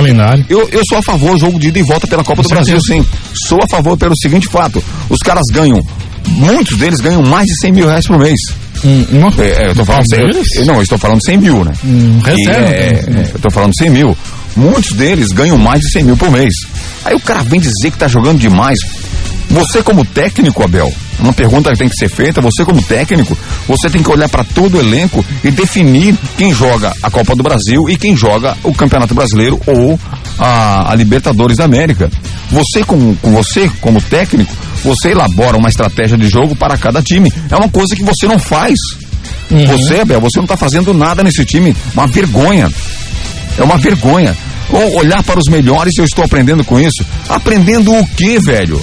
[0.50, 2.50] eu, eu sou a favor do jogo de ida e volta pela Copa Com do
[2.50, 3.06] Brasil, sim.
[3.48, 5.86] Sou a favor pelo seguinte fato: os caras ganham,
[6.30, 8.40] muitos deles ganham mais de 100 mil reais por mês.
[8.84, 9.28] Hum, não.
[9.38, 11.72] É, é, eu tô falando eu- não, eu estou falando 100 mil, né?
[11.86, 12.70] Hum, reserva.
[12.74, 14.18] é, é, eu estou falando 100 mil.
[14.56, 16.54] Muitos deles ganham mais de 100 mil por mês.
[17.06, 18.80] Aí o cara vem dizer que tá jogando demais.
[19.50, 23.38] Você como técnico, Abel, uma pergunta que tem que ser feita, você como técnico,
[23.68, 27.44] você tem que olhar para todo o elenco e definir quem joga a Copa do
[27.44, 30.00] Brasil e quem joga o Campeonato Brasileiro ou
[30.40, 32.10] a, a Libertadores da América.
[32.50, 37.32] Você como, com você como técnico, você elabora uma estratégia de jogo para cada time.
[37.50, 38.80] É uma coisa que você não faz.
[39.68, 41.76] Você, Abel, você não está fazendo nada nesse time.
[41.94, 42.72] Uma vergonha.
[43.58, 44.36] É uma vergonha.
[44.70, 47.06] Ou olhar para os melhores, eu estou aprendendo com isso.
[47.28, 48.80] Aprendendo o quê, velho?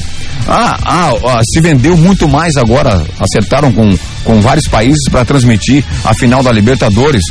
[0.46, 3.04] Ah, ah, ah, se vendeu muito mais agora.
[3.18, 7.22] Acertaram com, com vários países para transmitir a final da Libertadores.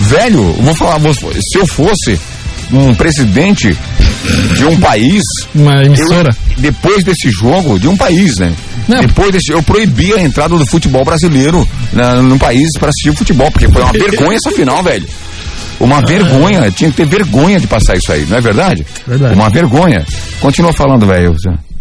[0.00, 2.18] Velho, vou falar, vou- se eu fosse
[2.72, 3.76] um presidente
[4.56, 5.22] de um país,
[5.54, 6.30] Uma emissora.
[6.56, 8.52] eu, depois desse jogo, de um país, né?
[8.88, 9.00] Não.
[9.00, 13.14] Depois desse, eu proibia a entrada do futebol brasileiro na, no país para assistir o
[13.16, 15.06] futebol, porque foi uma vergonha essa final, velho.
[15.80, 18.86] Uma vergonha, tinha que ter vergonha de passar isso aí, não é verdade?
[19.06, 19.34] Verdade.
[19.34, 20.04] Uma vergonha.
[20.40, 21.34] Continua falando, velho.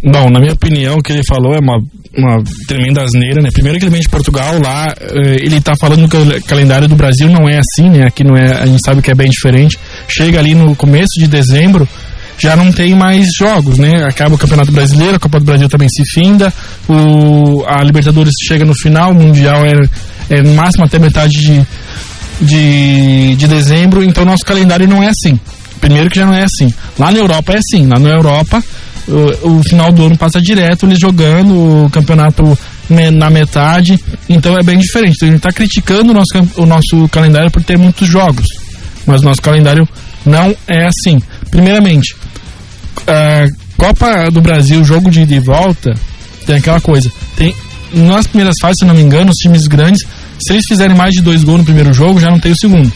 [0.03, 1.79] Bom, na minha opinião, o que ele falou é uma,
[2.17, 3.49] uma tremenda asneira, né?
[3.53, 6.95] Primeiro que ele vem de Portugal, lá eh, ele tá falando que o calendário do
[6.95, 8.05] Brasil não é assim, né?
[8.05, 9.79] Aqui não é, a gente sabe que é bem diferente.
[10.07, 11.87] Chega ali no começo de dezembro,
[12.37, 14.03] já não tem mais jogos, né?
[14.05, 16.51] Acaba o Campeonato Brasileiro, a Copa do Brasil também se finda,
[16.89, 19.73] o, a Libertadores chega no final, o Mundial é,
[20.29, 21.65] é no máximo até metade de,
[22.41, 25.39] de, de dezembro, então nosso calendário não é assim.
[25.79, 26.73] Primeiro que já não é assim.
[26.97, 27.85] Lá na Europa é assim.
[27.87, 28.63] Lá na Europa,
[29.07, 32.57] o, o final do ano passa direto, eles jogando o campeonato
[33.13, 33.99] na metade.
[34.29, 35.15] Então é bem diferente.
[35.15, 38.47] Então a gente está criticando o nosso, o nosso calendário por ter muitos jogos.
[39.05, 39.87] Mas nosso calendário
[40.25, 41.21] não é assim.
[41.51, 42.15] Primeiramente,
[43.07, 45.93] a Copa do Brasil, jogo de ida e volta,
[46.45, 47.11] tem aquela coisa.
[47.35, 47.53] Tem,
[47.93, 50.05] nas primeiras fases, se não me engano, os times grandes,
[50.43, 52.91] se eles fizerem mais de dois gols no primeiro jogo, já não tem o segundo.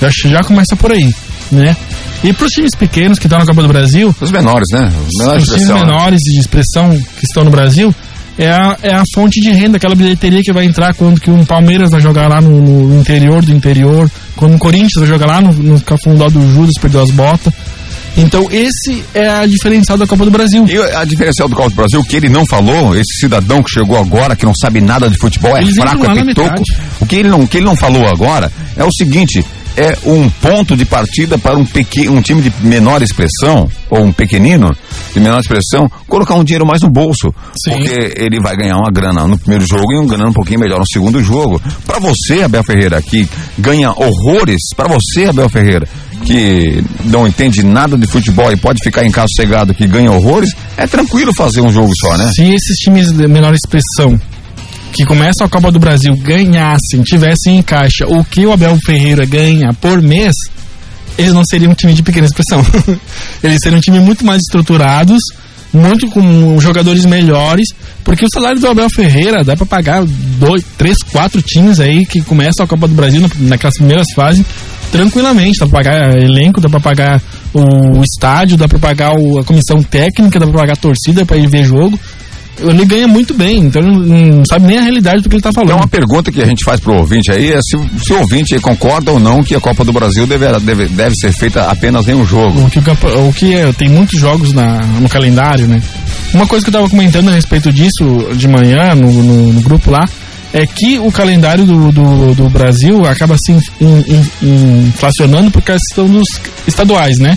[0.00, 1.12] Já, já começa por aí,
[1.50, 1.76] né?
[2.22, 4.90] E para os times pequenos que estão na Copa do Brasil, Os menores, né?
[5.06, 5.92] Os menores os de times expressão, né?
[5.92, 7.94] menores de expressão que estão no Brasil,
[8.36, 11.44] é a, é a fonte de renda, aquela bilheteria que vai entrar quando que um
[11.44, 15.40] Palmeiras vai jogar lá no, no interior do interior, quando o Corinthians vai jogar lá
[15.40, 17.52] no, no Cafundó do Judas, perdeu as botas.
[18.18, 20.66] Então esse é a diferencial da Copa do Brasil.
[20.68, 23.96] E a diferencial do Copa do Brasil, que ele não falou, esse cidadão que chegou
[23.96, 26.62] agora, que não sabe nada de futebol, é Eles fraco, é pitoco.
[27.00, 29.44] O que ele, não, o que ele não falou agora é o seguinte:
[29.78, 32.08] é um ponto de partida para um, pequ...
[32.08, 34.76] um time de menor expressão, ou um pequenino
[35.14, 37.32] de menor expressão, colocar um dinheiro mais no bolso.
[37.56, 37.70] Sim.
[37.70, 40.80] Porque ele vai ganhar uma grana no primeiro jogo e uma grana um pouquinho melhor
[40.80, 41.62] no segundo jogo.
[41.86, 45.88] Para você, Abel Ferreira, que ganha horrores, para você, Abel Ferreira,
[46.24, 50.50] que não entende nada de futebol e pode ficar em casa cegado que ganha horrores,
[50.76, 52.30] é tranquilo fazer um jogo só, né?
[52.34, 54.20] Se esses times de menor expressão
[54.92, 59.24] que começam a Copa do Brasil ganhassem, tivessem em caixa o que o Abel Ferreira
[59.24, 60.34] ganha por mês,
[61.16, 62.64] eles não seriam um time de pequena expressão.
[63.42, 65.20] eles seriam um time muito mais estruturados,
[65.72, 67.68] muito com jogadores melhores,
[68.02, 72.22] porque o salário do Abel Ferreira dá pra pagar dois, três, quatro times aí que
[72.22, 74.44] começam a Copa do Brasil na- naquelas primeiras fases
[74.90, 77.22] tranquilamente, dá pra pagar elenco, dá pra pagar
[77.54, 81.46] o estádio, dá pra pagar a comissão técnica, dá pra pagar a torcida pra ir
[81.48, 81.98] ver jogo.
[82.60, 85.64] Ele ganha muito bem, então não, sabe nem a realidade do que ele tá Então
[85.64, 85.78] falando.
[85.80, 89.12] uma pergunta que a gente faz pro ouvinte aí é se, se o ouvinte concorda
[89.12, 92.26] ou não que a Copa do Brasil deve, deve, deve ser feita apenas em um
[92.26, 92.64] jogo.
[92.64, 95.80] O que, o que é, tem muitos jogos na, no calendário, né?
[96.34, 99.92] Uma coisa que eu tava comentando a respeito disso de manhã no, no- no grupo
[99.92, 100.04] lá
[100.52, 105.62] é que o calendário do, do, do Brasil acaba se in- in- in- inflacionando por
[105.62, 106.26] questão dos
[106.66, 107.36] estaduais, né?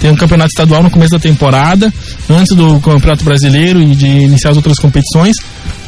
[0.00, 1.92] Tem um campeonato estadual no começo da temporada,
[2.28, 5.36] antes do Campeonato Brasileiro e de iniciar as outras competições,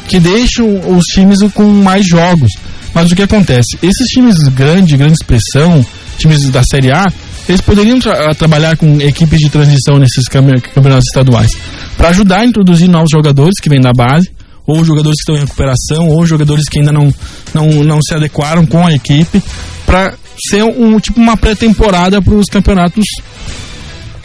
[0.07, 2.51] que deixam os times com mais jogos.
[2.93, 3.77] Mas o que acontece?
[3.81, 5.83] Esses times grandes, grande expressão,
[6.19, 7.11] times da Série A,
[7.49, 11.51] eles poderiam tra- trabalhar com equipes de transição nesses cam- campeonatos estaduais
[11.97, 14.29] para ajudar a introduzir novos jogadores que vêm da base,
[14.65, 17.13] ou jogadores que estão em recuperação, ou jogadores que ainda não,
[17.53, 19.41] não, não se adequaram com a equipe,
[19.85, 20.13] para
[20.49, 23.05] ser um tipo uma pré-temporada para os campeonatos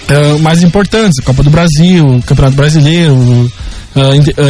[0.09, 3.51] eh, mais importantes, Copa do Brasil, Campeonato Brasileiro,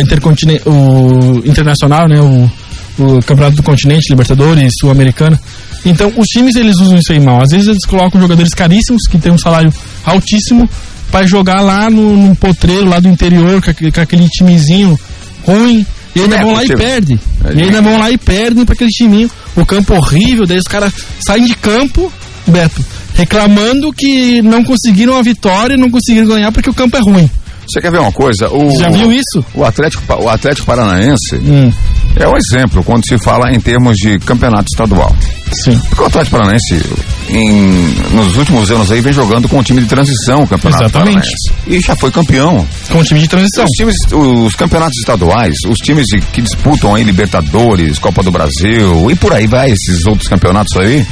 [0.00, 2.50] intercontine- o Internacional, né, o,
[2.98, 5.40] o Campeonato do Continente, Libertadores, Sul-Americana.
[5.84, 7.42] Então, os times eles usam isso aí mal.
[7.42, 9.72] Às vezes eles colocam jogadores caríssimos que têm um salário
[10.04, 10.68] altíssimo
[11.10, 14.98] para jogar lá no, no potreiro lá do interior com, com aquele timezinho
[15.52, 15.86] ruim.
[16.16, 17.20] E ainda É, vão lá e perdem.
[17.44, 19.30] É, E ainda vão lá e perdem para aquele timinho.
[19.56, 20.92] O campo horrível, daí os caras
[21.26, 22.12] saem de campo,
[22.46, 22.84] Beto,
[23.14, 27.30] reclamando que não conseguiram a vitória, não conseguiram ganhar porque o campo é ruim.
[27.68, 28.48] Você quer ver uma coisa?
[28.48, 29.44] O, Já viu isso?
[29.54, 31.70] O Atlético, o Atlético Paranaense, Hum.
[32.18, 35.14] É o exemplo quando se fala em termos de campeonato estadual.
[35.52, 35.78] Sim.
[35.88, 36.82] Porque o Atlético Paranaense,
[37.30, 41.14] em, nos últimos anos aí, vem jogando com o time de transição, o campeonato Exatamente.
[41.20, 41.52] Paranaense.
[41.66, 42.66] E já foi campeão.
[42.90, 43.64] Com o time de transição.
[43.64, 49.10] Os times, os campeonatos estaduais, os times de- que disputam aí Libertadores, Copa do Brasil
[49.10, 51.06] e por aí vai, esses outros campeonatos aí,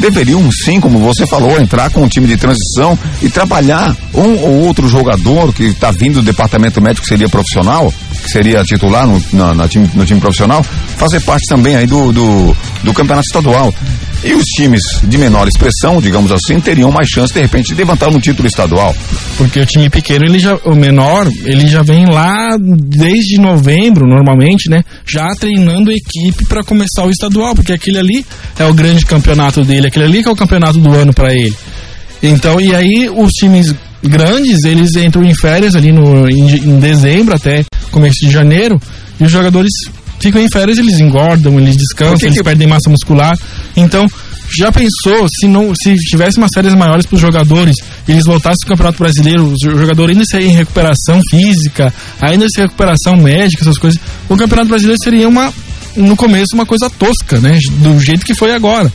[0.00, 4.66] deveriam sim, como você falou, entrar com um time de transição e trabalhar um ou
[4.66, 7.92] outro jogador que está vindo do departamento médico, que seria profissional,
[8.22, 9.20] que seria titular no,
[9.68, 10.62] time, no time profissional,
[10.96, 13.72] fazer parte também aí do, do, do campeonato estadual.
[14.22, 18.08] E os times de menor expressão, digamos assim, teriam mais chance, de repente, de levantar
[18.08, 18.94] um título estadual.
[19.38, 24.68] Porque o time pequeno, ele já, o menor, ele já vem lá desde novembro, normalmente,
[24.68, 24.84] né?
[25.06, 28.26] Já treinando a equipe para começar o estadual, porque aquele ali
[28.58, 31.56] é o grande campeonato dele, aquele ali que é o campeonato do ano para ele.
[32.22, 37.34] Então, e aí os times grandes, eles entram em férias ali no, em, em dezembro
[37.34, 38.80] até começo de janeiro,
[39.18, 39.72] e os jogadores
[40.20, 43.32] ficam em férias, eles engordam, eles descansam, que eles que- perdem massa muscular.
[43.76, 44.06] Então,
[44.58, 47.76] já pensou se não se tivesse umas férias maiores para os jogadores,
[48.08, 53.16] eles voltassem ao Campeonato Brasileiro, o jogador ainda seria em recuperação física, ainda seria recuperação
[53.16, 54.00] médica, essas coisas.
[54.28, 55.52] O Campeonato Brasileiro seria uma
[55.96, 58.92] no começo uma coisa tosca, né, do jeito que foi agora.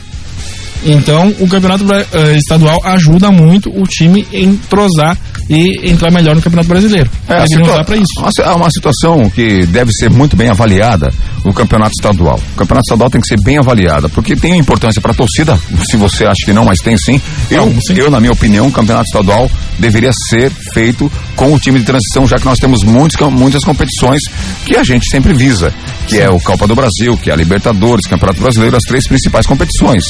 [0.84, 5.18] Então, o campeonato eh, estadual ajuda muito o time a entrosar
[5.48, 7.10] e entrar melhor no campeonato brasileiro.
[7.28, 8.42] É, Deveriam situa- usar para isso.
[8.42, 11.12] É uma situação que deve ser muito bem avaliada
[11.44, 12.40] no campeonato estadual.
[12.54, 15.58] O campeonato estadual tem que ser bem avaliada, porque tem importância para a torcida,
[15.90, 17.20] se você acha que não, mas tem sim.
[17.50, 17.94] Eu, Não, sim.
[17.96, 22.26] eu, na minha opinião, o campeonato estadual deveria ser feito com o time de transição,
[22.26, 24.22] já que nós temos muitos, muitas competições
[24.64, 25.72] que a gente sempre visa,
[26.06, 29.46] que é o Copa do Brasil, que é a Libertadores, Campeonato Brasileiro, as três principais
[29.46, 30.04] competições.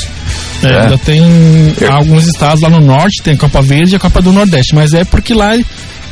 [0.62, 0.80] É, É.
[0.82, 4.20] Ainda tem Eu- alguns estados lá no norte, tem a Copa Verde e a Copa
[4.22, 5.52] do Nordeste, mas é porque lá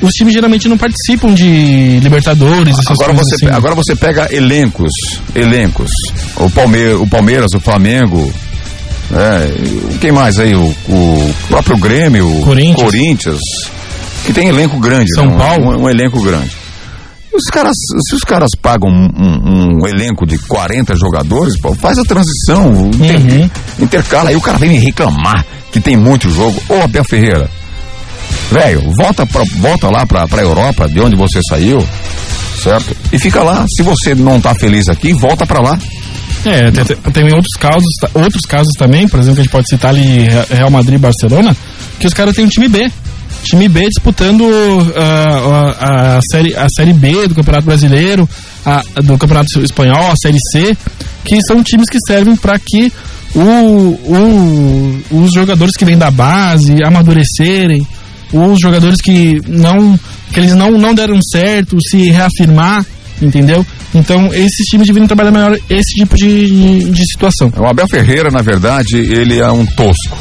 [0.02, 3.46] os times geralmente não participam de Libertadores, Agora você, assim.
[3.54, 4.92] agora você pega elencos,
[5.34, 5.90] elencos.
[6.36, 8.32] O, Palme o Palmeiras, o Flamengo,
[9.12, 10.54] é, e quem mais aí?
[10.54, 12.82] O, o próprio Grêmio, o Corinthians.
[12.82, 13.40] Corinthians,
[14.26, 15.14] que tem elenco grande.
[15.14, 15.36] São né?
[15.38, 15.70] Paulo.
[15.78, 16.50] Um, um elenco grande.
[17.32, 17.74] Os caras,
[18.08, 22.90] se os caras pagam um, um- um elenco de 40 jogadores, pô, faz a transição,
[22.94, 23.50] inter- Uhum.
[23.80, 26.62] intercala, aí o cara vem me reclamar que tem muito jogo.
[26.68, 27.50] Ô Abel Ferreira,
[28.54, 29.24] velho, volta,
[29.58, 31.86] volta lá pra, pra Europa, de onde você saiu,
[32.62, 32.96] certo?
[33.12, 33.66] E fica lá.
[33.76, 35.78] Se você não tá feliz aqui, volta pra lá.
[36.44, 40.24] É, tem, tem- outros casos, outros casos também, por exemplo, a gente pode citar ali
[40.28, 41.56] Re- Real Madrid e Barcelona,
[41.98, 42.90] que os caras têm um time B.
[43.44, 44.44] Time B disputando
[44.96, 48.28] ah, a, a, série, a Série B do Campeonato Brasileiro,
[48.64, 50.76] a, do Campeonato Espanhol, a Série C,
[51.24, 52.90] que são times que servem para que
[53.34, 57.86] o, o- os jogadores que vêm da base amadurecerem,
[58.36, 59.98] os jogadores que não
[60.32, 62.84] que eles não, não deram certo, se reafirmar,
[63.22, 63.64] entendeu?
[63.94, 67.52] Então, esses times deveriam trabalhar melhor esse tipo de, de situação.
[67.56, 70.18] O Abel Ferreira, na verdade, ele é um tosco.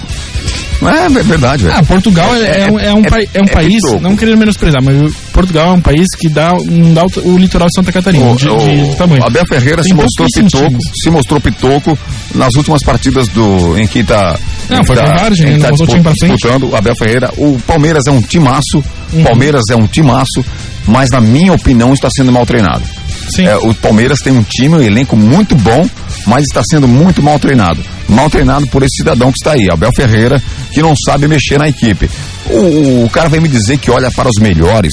[0.90, 1.68] É ver- verdade.
[1.70, 4.38] Ah, Portugal é, é um, é um, é- pai- é um é país, não querendo
[4.38, 7.92] menosprezar, mas Portugal é um país que dá, não dá o, o litoral de Santa
[7.92, 9.24] Catarina, O, de, o- de tamanho.
[9.26, 10.84] Abel Ferreira Tem se mostrou pitoco, times.
[11.04, 11.98] se mostrou pitoco
[12.36, 14.38] nas últimas partidas do em que tá
[14.70, 15.14] Não, foi tá, né?
[15.16, 17.30] tá Não dispu- disputando o Abel Ferreira.
[17.38, 19.24] O Palmeiras é um timaço, Uhum.
[19.24, 20.44] Palmeiras é um timaço,
[20.88, 22.82] mas na minha opinião está sendo mal treinado.
[23.30, 23.46] Sim.
[23.46, 25.88] É, o Palmeiras tem um time, um elenco muito bom,
[26.28, 27.80] mas está sendo muito mal treinado.
[28.14, 30.42] Mal treinado por esse cidadão que está aí, Abel Ferreira,
[30.72, 32.10] que não sabe mexer na equipe.
[32.50, 34.92] O, o cara vem me dizer que olha para os melhores.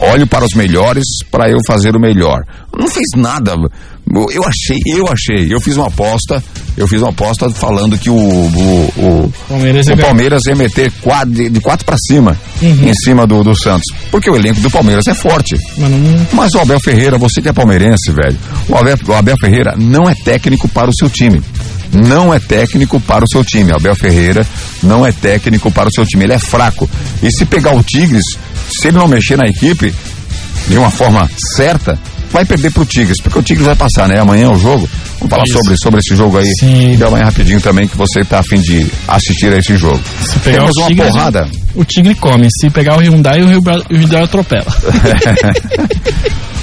[0.00, 2.42] Olho para os melhores para eu fazer o melhor.
[2.76, 3.54] Não fez nada.
[4.32, 5.46] Eu achei, eu achei.
[5.48, 6.42] Eu fiz uma aposta.
[6.76, 9.98] Eu fiz uma aposta falando que o, o, o, Palmeiras ia o.
[9.98, 12.88] Palmeiras ia meter quatro, de, de quatro para cima Uhum.
[12.88, 13.84] em cima do, do Santos.
[14.10, 15.54] Porque o elenco do Palmeiras é forte.
[15.78, 18.38] Mas não, Mas o Abel Ferreira, você que é palmeirense, velho,
[18.68, 21.40] o Abel, o Abel Ferreira não é técnico para o seu time.
[21.92, 23.72] Não é técnico para o seu time.
[23.72, 24.46] Abel Ferreira
[24.82, 26.24] não é técnico para o seu time.
[26.24, 26.88] Ele é fraco.
[27.22, 28.24] E se pegar o Tigres,
[28.80, 29.92] se ele não mexer na equipe
[30.68, 31.98] de uma forma certa,
[32.32, 34.18] vai perder pro Tigres, porque o Tigres vai passar, né?
[34.18, 34.88] Amanhã é o jogo.
[35.18, 35.52] Vamos falar Isso.
[35.58, 36.50] sobre, sobre esse jogo aí.
[36.58, 36.96] Sim.
[36.98, 40.00] E amanhã rapidinho também, que você tá afim de assistir a esse jogo.
[40.24, 41.48] se pegar Temos os uma tigres, porrada.
[41.74, 42.48] o tigre come.
[42.58, 44.64] Se pegar o Hyundai, o Hyundai- atropela.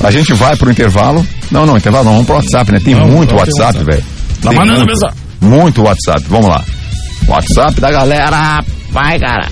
[0.02, 1.26] A gente vai pro intervalo.
[1.52, 2.80] Não, não, intervalo não, vamos pro WhatsApp, né?
[2.80, 3.84] Tem Não, muito WhatsApp.
[3.84, 4.04] velho.
[4.42, 5.18] Tá mandando muito, mensagem.
[5.42, 6.64] muito WhatsApp, vamos lá.
[7.28, 8.60] WhatsApp da galera.
[8.92, 9.48] Vai, cara.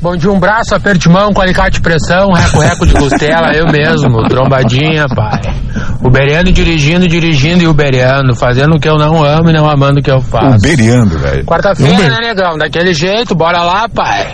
[0.00, 3.66] Bom dia, um braço, aperto de mão, com alicate de pressão, reco-reco de costela, eu
[3.66, 5.40] mesmo, trombadinha, pai.
[6.04, 10.02] Uberiano dirigindo, dirigindo e uberiano, fazendo o que eu não amo e não amando o
[10.02, 10.58] que eu faço.
[10.58, 11.44] Uberiando, velho.
[11.44, 12.10] Quarta-feira, Uber.
[12.10, 12.58] né, negão?
[12.58, 14.32] Daquele jeito, bora lá, pai.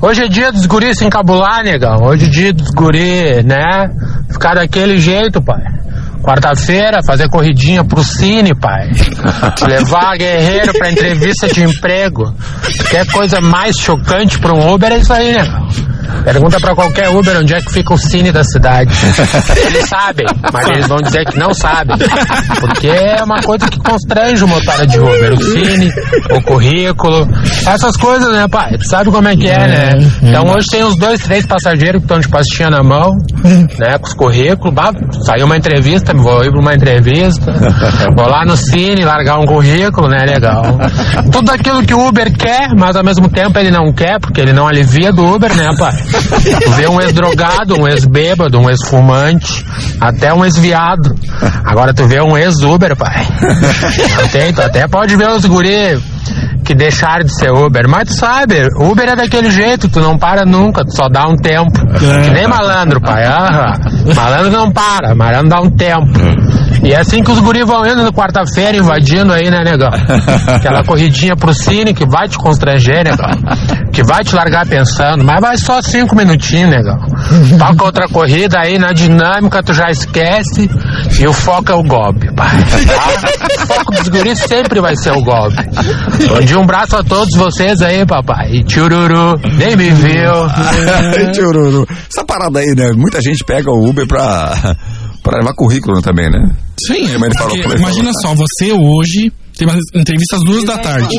[0.00, 1.96] Hoje é dia dos guris se encabular, negão.
[2.02, 3.90] Hoje é dia dos guris, né?
[4.30, 5.60] Ficar daquele jeito, pai.
[6.22, 8.90] Quarta-feira, fazer corridinha pro Cine, pai.
[9.66, 12.34] Levar guerreiro pra entrevista de emprego.
[12.90, 15.44] Quer coisa mais chocante pra um Uber é isso aí, né?
[16.24, 18.92] Pergunta pra qualquer Uber onde é que fica o Cine da cidade.
[19.66, 21.96] Eles sabem, mas eles vão dizer que não sabem.
[22.60, 25.32] Porque é uma coisa que constrange o motora de Uber.
[25.32, 25.90] O Cine,
[26.36, 27.28] o currículo,
[27.66, 28.76] essas coisas, né, pai?
[28.76, 29.90] Tu sabe como é que é, né?
[30.22, 33.16] Então hoje tem uns dois, três passageiros que estão de pastinha na mão,
[33.78, 34.74] né, com os currículos.
[34.74, 34.92] Bah,
[35.24, 37.52] saiu uma entrevista, vou ir pra uma entrevista.
[38.16, 40.62] Vou lá no Cine, largar um currículo, né, legal.
[41.30, 44.52] Tudo aquilo que o Uber quer, mas ao mesmo tempo ele não quer, porque ele
[44.52, 45.94] não alivia do Uber, né, pai?
[46.62, 49.64] Tu vê um ex-drogado, um ex-bêbado, um ex-fumante,
[50.00, 51.14] até um ex-viado.
[51.64, 53.26] Agora tu vê um ex-Uber, pai.
[54.20, 56.00] Não tem, tu até pode ver os guri
[56.64, 60.44] que deixaram de ser Uber, mas tu sabe, Uber é daquele jeito, tu não para
[60.44, 61.72] nunca, tu só dá um tempo.
[61.98, 63.24] Que nem malandro, pai.
[63.24, 63.72] Aham.
[64.14, 66.18] Malandro não para, malandro dá um tempo.
[66.82, 69.90] E é assim que os guri vão indo na quarta-feira, invadindo aí, né, negão?
[70.48, 73.30] Aquela corridinha pro cine que vai te constranger, negão.
[73.92, 76.98] Que vai te largar pensando, mas vai só cinco minutinhos, negão.
[77.58, 80.70] Toca outra corrida aí, na dinâmica tu já esquece
[81.20, 82.48] e o foco é o golpe, pai.
[82.86, 83.40] Tá?
[83.70, 85.56] O foco dos guris sempre vai ser o golpe.
[86.28, 88.62] Bom dia, um braço a todos vocês aí, papai.
[88.64, 90.32] Tchururu, nem me viu.
[91.32, 91.86] Tchururu.
[92.08, 92.92] Essa parada aí, né?
[92.96, 94.76] Muita gente pega o Uber pra,
[95.22, 96.50] pra levar currículo também, né?
[96.86, 98.22] Sim, falou, porque ele imagina falou.
[98.22, 101.16] só, você hoje tem uma entrevista às duas da tarde.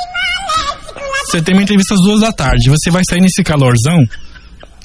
[1.26, 3.98] Você tem uma entrevista às duas da tarde, você vai sair nesse calorzão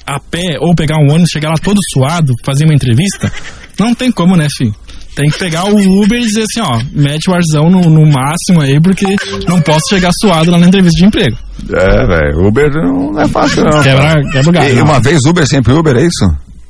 [0.05, 3.31] a pé ou pegar um ônibus, chegar lá todo suado, fazer uma entrevista?
[3.77, 4.73] Não tem como, né, filho?
[5.17, 8.61] Tem que pegar o Uber e dizer assim, ó, mete o arzão no, no máximo
[8.61, 9.15] aí, porque
[9.47, 11.35] não posso chegar suado lá na entrevista de emprego.
[11.73, 12.47] É, velho.
[12.47, 13.81] Uber não é fácil, não.
[13.81, 14.77] Quebra, quebra o galho.
[14.77, 16.29] E uma vez Uber, sempre Uber, é isso?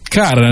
[0.10, 0.50] Cara,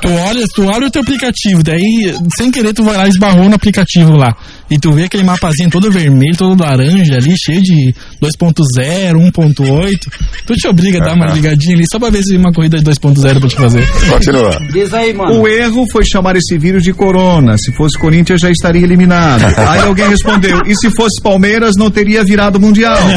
[0.00, 3.48] tu olha, tu olha o teu aplicativo, daí sem querer tu vai lá e esbarrou
[3.48, 4.34] no aplicativo lá.
[4.70, 9.98] E tu vê aquele mapazinho todo vermelho, todo laranja ali, cheio de 2.0, 1.8.
[10.46, 12.84] Tu te obriga a dar uma ligadinha ali só pra ver se uma corrida de
[12.84, 13.86] 2.0 pra te fazer.
[14.08, 14.58] Continua.
[14.72, 15.40] Diz aí, mano.
[15.40, 17.56] O erro foi chamar esse vírus de corona.
[17.58, 19.42] Se fosse Corinthians, já estaria eliminado.
[19.68, 22.98] Aí alguém respondeu: e se fosse Palmeiras, não teria virado mundial.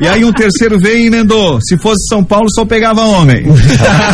[0.00, 3.44] E aí um terceiro veio e emendou: se fosse São Paulo, só pegava homem.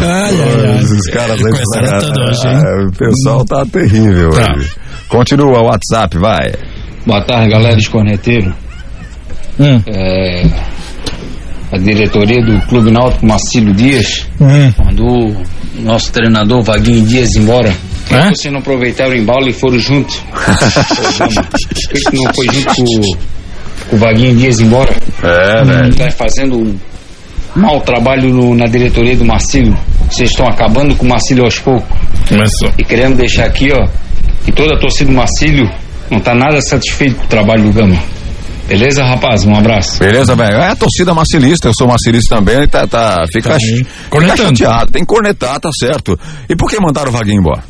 [0.00, 0.78] Ai, ai, ai.
[0.80, 2.00] Esses caras aí.
[2.00, 2.56] Tudo hoje, hein?
[2.64, 4.54] Ah, O pessoal tá terrível Tá.
[4.56, 4.70] hoje.
[5.08, 6.52] Continua o WhatsApp, vai.
[7.06, 8.52] Boa tarde, galera dos corneteiros.
[9.58, 9.82] Hum.
[9.86, 10.44] É,
[11.72, 14.72] a diretoria do Clube Náutico Marcílio Dias Hum.
[14.84, 17.72] mandou o nosso treinador Vaguinho Dias embora.
[18.08, 18.28] Por É?
[18.30, 20.16] que vocês não aproveitaram o embalo e foram juntos?
[20.16, 22.84] Por que que não foi junto com,
[23.88, 24.94] com o Vaguinho Dias embora?
[25.22, 25.88] É, velho.
[25.90, 26.78] Está fazendo um
[27.56, 29.76] mau trabalho no- na diretoria do Marcílio.
[30.10, 31.88] Vocês estão acabando com o Marcílio aos poucos.
[32.28, 32.70] Começou.
[32.78, 33.86] E queremos deixar aqui, ó,
[34.44, 35.68] que toda a torcida do Marcílio
[36.10, 37.96] não tá nada satisfeito com o trabalho do Gama.
[38.68, 39.46] Beleza, rapaz?
[39.46, 39.98] Um abraço.
[39.98, 40.56] Beleza, velho?
[40.56, 45.02] É a torcida marcilista, eu sou marcilista também, tá, tá, fica, Tá fica chateado, tem
[45.02, 46.18] que cornetar, tá certo.
[46.48, 47.62] E por que mandaram o Vaguinho embora?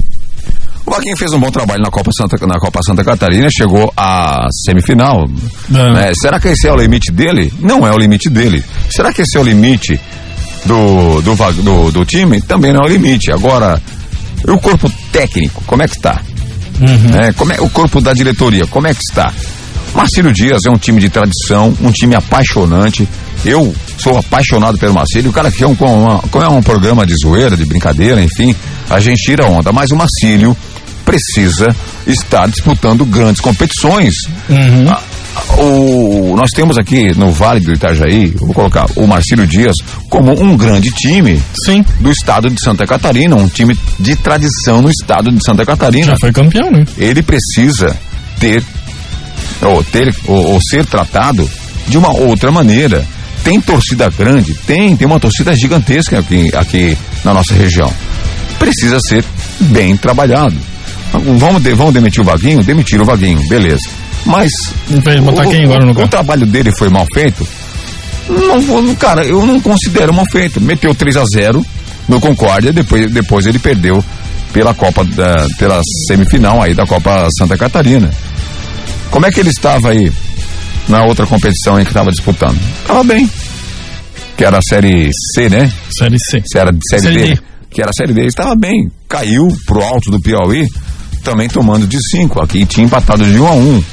[0.89, 4.49] O Vaguinho fez um bom trabalho na Copa Santa, na Copa Santa Catarina, chegou à
[4.65, 5.29] semifinal.
[5.71, 5.93] Ah.
[5.93, 6.13] né?
[6.19, 7.53] Será que esse é o limite dele?
[7.61, 8.65] Não é o limite dele.
[8.89, 10.01] Será que esse é o limite
[10.65, 12.41] do, do, do, do time?
[12.41, 13.31] Também não é o limite.
[13.31, 13.79] Agora,
[14.43, 16.23] e o corpo técnico, como é que está?
[16.81, 17.35] né?
[17.35, 18.67] Como é o corpo da diretoria?
[18.67, 19.31] Como é que está?
[19.95, 23.07] Marcílio Dias é um time de tradição, um time apaixonante.
[23.45, 25.29] Eu sou apaixonado pelo Marcílio.
[25.31, 28.57] O cara que é um, como é um programa de zoeira, de brincadeira, enfim,
[28.89, 29.71] a gente tira onda.
[29.71, 30.57] Mas o Marcílio
[31.09, 31.75] precisa
[32.07, 34.13] estar disputando grandes competições.
[34.91, 35.01] Ah,
[35.37, 39.75] ah, o- nós temos aqui no Vale do Itajaí, vou colocar o Marcílio Dias
[40.11, 44.91] como um grande time Sim, do estado de Santa Catarina, um time de tradição no
[44.91, 46.85] estado de Santa Catarina já foi campeão, né?
[46.99, 47.97] ele precisa
[48.39, 48.63] ter
[49.63, 51.49] ou ter ou, ou ser tratado
[51.89, 53.03] de uma outra maneira.
[53.43, 57.91] Tem torcida grande, tem, tem uma torcida gigantesca aqui, aqui na nossa região.
[58.59, 59.25] Precisa ser
[59.61, 60.55] bem trabalhado.
[61.13, 62.63] Vamos, de- vamos demitir o Vaguinho?
[62.63, 63.89] Demitir o Vaguinho, beleza.
[64.27, 64.51] Mas.
[64.91, 67.47] O, quem agora no o, o trabalho dele foi mal feito?
[68.29, 70.61] Não, cara, eu não considero mal feito.
[70.61, 71.65] Meteu 3 a 0
[72.09, 74.05] no Concórdia, depois, depois ele perdeu
[74.53, 78.11] pela Copa da, pela semifinal aí da Copa Santa Catarina.
[79.11, 80.13] Como é que ele estava aí
[80.89, 82.59] na outra competição em que estava disputando?
[82.83, 83.29] Estava bem.
[84.37, 85.73] Que era a série C, né?
[85.91, 86.43] Série C.
[86.47, 87.41] Se era série, Série D, D.
[87.71, 88.91] que era a série D, estava bem.
[89.09, 90.67] Caiu pro alto do Piauí,
[91.29, 92.43] também tomando de 5.
[92.43, 93.59] Aqui tinha empatado de 1 um a 1.
[93.59, 93.85] Um.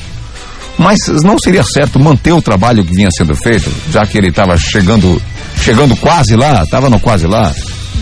[0.78, 4.58] Mas não seria certo manter o trabalho que vinha sendo feito, já que ele estava
[4.58, 5.22] chegando,
[5.62, 7.54] chegando quase lá, estava no quase lá.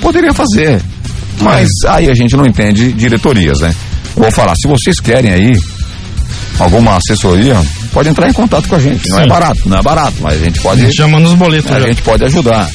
[0.02, 0.82] poderia fazer.
[1.40, 3.76] Mas aí a gente não entende diretorias, né?
[4.16, 5.58] Vou falar, se vocês querem aí
[6.60, 7.60] alguma assessoria,
[7.92, 9.10] pode entrar em contato com a gente.
[9.10, 9.30] Não é Sim.
[9.30, 10.82] barato, não é barato, mas a gente pode.
[10.82, 11.88] A gente já manda os boletos A já.
[11.88, 12.70] gente pode ajudar.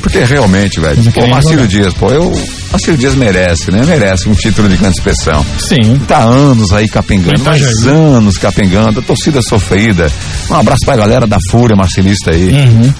[0.00, 1.66] Porque realmente, velho, pô, Marcílio.
[1.68, 2.32] Dias, pô, eu.
[2.70, 3.82] Marcílio Dias merece, né?
[3.86, 5.44] Merece um título de grande expressão.
[5.58, 5.98] Sim.
[6.08, 7.96] Tá anos aí capengando, Tá mais já aí.
[7.96, 10.10] anos capengando, a torcida sofrida.
[10.50, 12.50] Um abraço pra galera da Fúria Marcelista aí.
[12.50, 12.92] Uhum.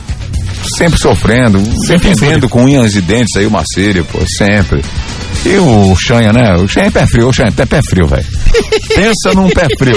[0.78, 4.80] Sempre sofrendo, Sempre defendendo com unhas e dentes aí o Marcílio, pô, sempre.
[5.44, 6.54] E o Xanha, né?
[6.54, 8.24] O Xanha é pé frio, o Xanha é pé frio, velho.
[8.94, 9.96] Pensa num pé frio.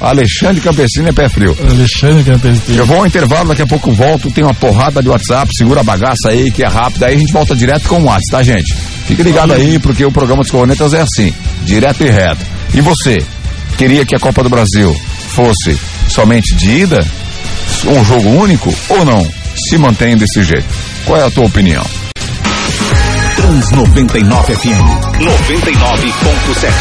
[0.00, 1.56] Alexandre Campesino é pé frio.
[1.68, 5.50] Alexandre é Eu vou ao intervalo, daqui a pouco volto, tem uma porrada de WhatsApp,
[5.56, 8.30] segura a bagaça aí que é rápida, aí a gente volta direto com o WhatsApp,
[8.30, 8.74] tá gente?
[9.06, 12.44] Fique ligado aí, porque o programa dos Cornetas é assim, direto e reto.
[12.72, 13.18] E você,
[13.76, 14.94] queria que a Copa do Brasil
[15.30, 15.76] fosse
[16.08, 17.04] somente de ida,
[17.86, 19.28] um jogo único, ou não?
[19.68, 20.66] Se mantém desse jeito.
[21.04, 21.84] Qual é a tua opinião?
[23.38, 24.82] Trans 99 FM
[25.22, 26.72] 99.7.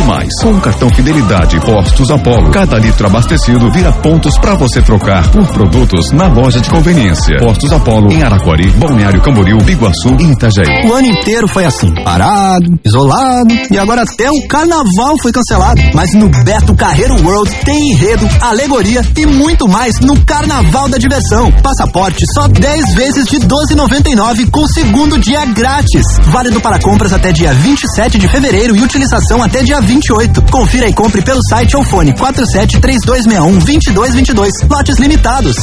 [0.00, 4.80] E mais, com o cartão Fidelidade Postos Apollo, cada litro abastecido vira pontos para você
[4.80, 7.36] trocar por produtos na loja de conveniência.
[7.38, 10.88] Postos Apollo em Araquari, Balneário Camboriú, Biguaçu e Itajaí.
[10.88, 15.82] O ano inteiro foi assim, parado, isolado, e agora até o carnaval foi cancelado.
[15.92, 21.52] Mas no Beto Carreiro World tem enredo, alegoria e muito mais no Carnaval da Diversão.
[21.62, 26.04] Passaporte só 10 vezes de 12,99 com segundo dia grátis.
[26.28, 30.42] Válido para compras até dia 27 de fevereiro e utilização até dia 28.
[30.52, 34.52] Confira e compre pelo site ou fone 47 3261 2222.
[34.70, 35.56] Lotes limitados.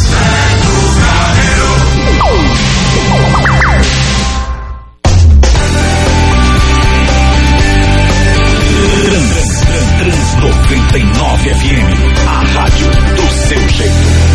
[9.05, 9.61] Trans,
[9.97, 14.26] Trans 99 FM, a rádio do seu jeito.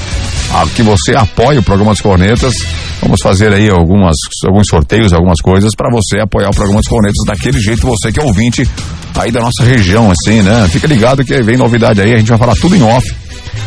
[0.55, 2.55] ah, que você apoie o programa dos cornetas.
[3.03, 4.17] Vamos fazer aí algumas,
[4.47, 8.21] alguns sorteios, algumas coisas para você apoiar o programa dos cornetas daquele jeito, você que
[8.21, 8.69] é ouvinte
[9.17, 10.69] aí da nossa região, assim, né?
[10.71, 13.15] Fica ligado que vem novidade aí, a gente vai falar tudo em off,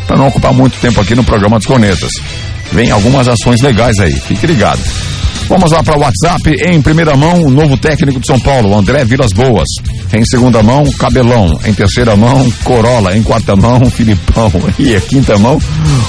[0.08, 2.12] para não ocupar muito tempo aqui no programa dos cornetas.
[2.72, 4.80] Vem algumas ações legais aí, fique ligado.
[5.52, 6.50] Vamos lá para o WhatsApp.
[6.66, 9.68] Em primeira mão, o novo técnico de São Paulo, André Vilas Boas.
[10.14, 11.60] Em segunda mão, Cabelão.
[11.66, 13.18] Em terceira mão, Corolla.
[13.18, 14.50] Em quarta mão, Filipão.
[14.80, 15.60] E em quinta mão,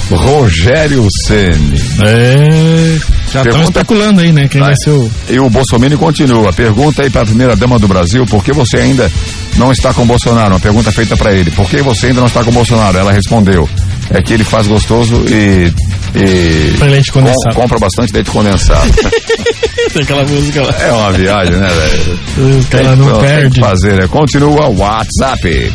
[0.09, 1.75] Rogério Ceni.
[2.05, 2.97] É.
[3.33, 4.47] Já estão especulando aí, né?
[4.47, 5.11] Quem vai ser o.
[5.29, 6.53] E o Bolsonaro continua.
[6.53, 9.11] Pergunta aí para a primeira dama do Brasil, por que você ainda
[9.57, 10.53] não está com o Bolsonaro?
[10.53, 11.51] Uma pergunta feita para ele.
[11.51, 12.97] Por que você ainda não está com o Bolsonaro?
[12.97, 13.67] Ela respondeu.
[14.09, 15.69] É que ele faz gostoso e.
[16.15, 17.55] e leite condensado.
[17.55, 18.91] com- compra bastante leite condensado.
[19.93, 20.75] Tem aquela música lá.
[20.81, 22.57] é uma viagem, né, velho?
[22.59, 23.63] Os caras não Tem que perdem.
[23.63, 24.07] fazer, né?
[24.07, 25.73] Continua o WhatsApp.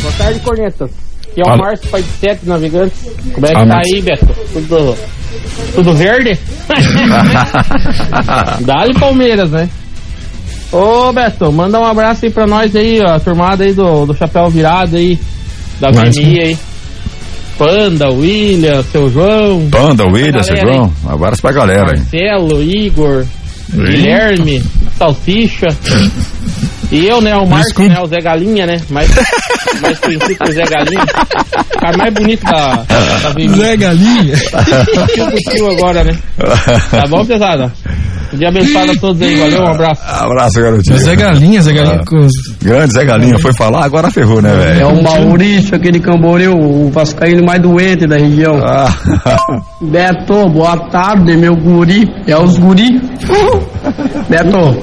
[0.00, 0.90] Boa tarde, Cornetas.
[1.30, 1.56] Aqui é o Fala.
[1.62, 2.98] Márcio, pai de sete navegantes.
[3.32, 4.26] Como é que Ah, tá aí, Beto?
[4.52, 4.96] Tudo,
[5.74, 6.38] tudo verde?
[8.60, 9.68] Dá-lhe Palmeiras, né?
[10.70, 14.14] Ô, Beto, manda um abraço aí pra nós aí, ó, a turmada aí do, do
[14.14, 15.18] Chapéu Virado aí,
[15.80, 15.90] da.
[15.90, 16.58] VMI aí.
[17.66, 20.92] Panda, William, seu João, Panda, William, galera João.
[21.08, 22.02] Abraço pra galera, hein?
[22.02, 23.24] Marcelo, Igor,
[23.72, 24.60] Guilherme,
[24.98, 25.68] Salsicha.
[26.90, 27.88] E eu, né, o Desculpe.
[27.88, 28.80] né, o Zé Galinha, né?
[28.90, 29.08] Mais,
[29.80, 31.04] mais conhecido que o Zé Galinha.
[31.74, 33.56] O cara mais bonito da, da.
[33.56, 34.36] Zé Galinha.
[35.54, 36.18] Tio agora, né?
[36.90, 37.72] Tá bom, pesada?
[38.32, 40.02] Dia abençoado a todos aí, valeu, um abraço.
[40.06, 40.98] Abraço, garotinho.
[40.98, 42.26] Zé Galinha, Zé Galinha Ah.
[42.62, 44.88] Grande Zé Galinha, foi falar, agora ferrou, né, É velho?
[44.88, 48.58] o Maurício, aquele Camboriú, o vascaíno mais doente da região.
[48.64, 48.88] Ah,
[49.80, 52.08] Beto, boa tarde, meu guri.
[52.26, 53.00] É os guri.
[54.28, 54.76] Beto,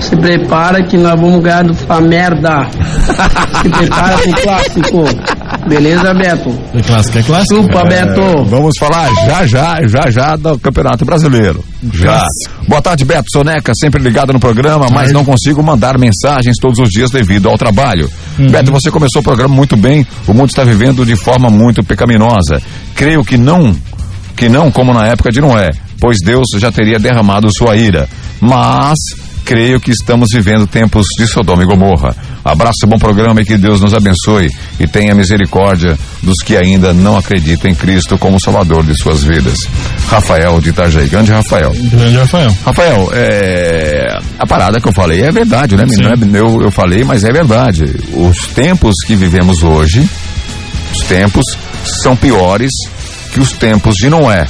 [0.00, 2.66] se prepara que nós vamos ganhar dessa merda.
[3.62, 5.04] Se prepara pro clássico.
[5.68, 6.58] Beleza, Beto?
[6.74, 7.62] É clássico, é clássico.
[7.62, 8.44] Chupa, Beto.
[8.44, 11.62] Vamos falar já, já, já, já do Campeonato Brasileiro.
[11.92, 12.24] Já.
[12.66, 16.88] Boa tarde, Beto Soneca, sempre ligado no programa, mas não consigo mandar mensagens todos os
[16.88, 18.10] dias devido ao trabalho.
[18.38, 22.60] Beto, você começou o programa muito bem, o mundo está vivendo de forma muito pecaminosa.
[22.94, 23.76] Creio que não,
[24.36, 25.70] que não como na época de Noé,
[26.00, 28.08] pois Deus já teria derramado sua ira.
[28.40, 28.96] Mas
[29.44, 32.14] creio que estamos vivendo tempos de Sodoma e Gomorra.
[32.44, 37.16] Abraço, bom programa e que Deus nos abençoe e tenha misericórdia dos que ainda não
[37.16, 39.58] acreditam em Cristo como Salvador de suas vidas.
[40.08, 41.08] Rafael de Itajaí.
[41.08, 41.72] Grande Rafael.
[41.74, 42.56] Grande Rafael.
[42.64, 45.84] Rafael, é, a parada que eu falei é verdade, né?
[45.88, 46.02] Sim.
[46.02, 47.84] Não é- eu, eu falei, mas é verdade.
[48.14, 50.08] Os tempos que vivemos hoje,
[50.92, 51.44] os tempos
[52.02, 52.70] são piores
[53.32, 54.46] que os tempos de Noé.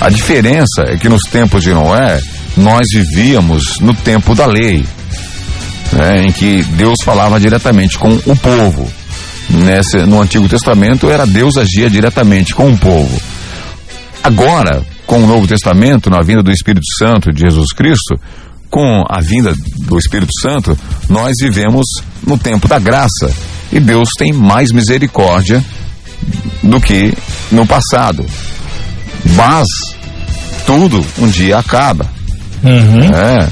[0.00, 2.20] A diferença é que nos tempos de Noé,
[2.56, 4.84] nós vivíamos no tempo da lei,
[5.92, 8.90] né, em que Deus falava diretamente com o povo.
[9.50, 13.20] Nesse, no Antigo Testamento, era Deus agia diretamente com o povo.
[14.22, 18.18] Agora, com o Novo Testamento, na vinda do Espírito Santo de Jesus Cristo,
[18.70, 20.78] com a vinda do Espírito Santo,
[21.08, 21.84] nós vivemos
[22.26, 23.30] no tempo da graça.
[23.70, 25.62] E Deus tem mais misericórdia
[26.62, 27.12] do que
[27.50, 28.24] no passado.
[29.36, 29.66] Mas
[30.64, 32.08] tudo um dia acaba.
[32.62, 33.10] Uhum.
[33.14, 33.48] É,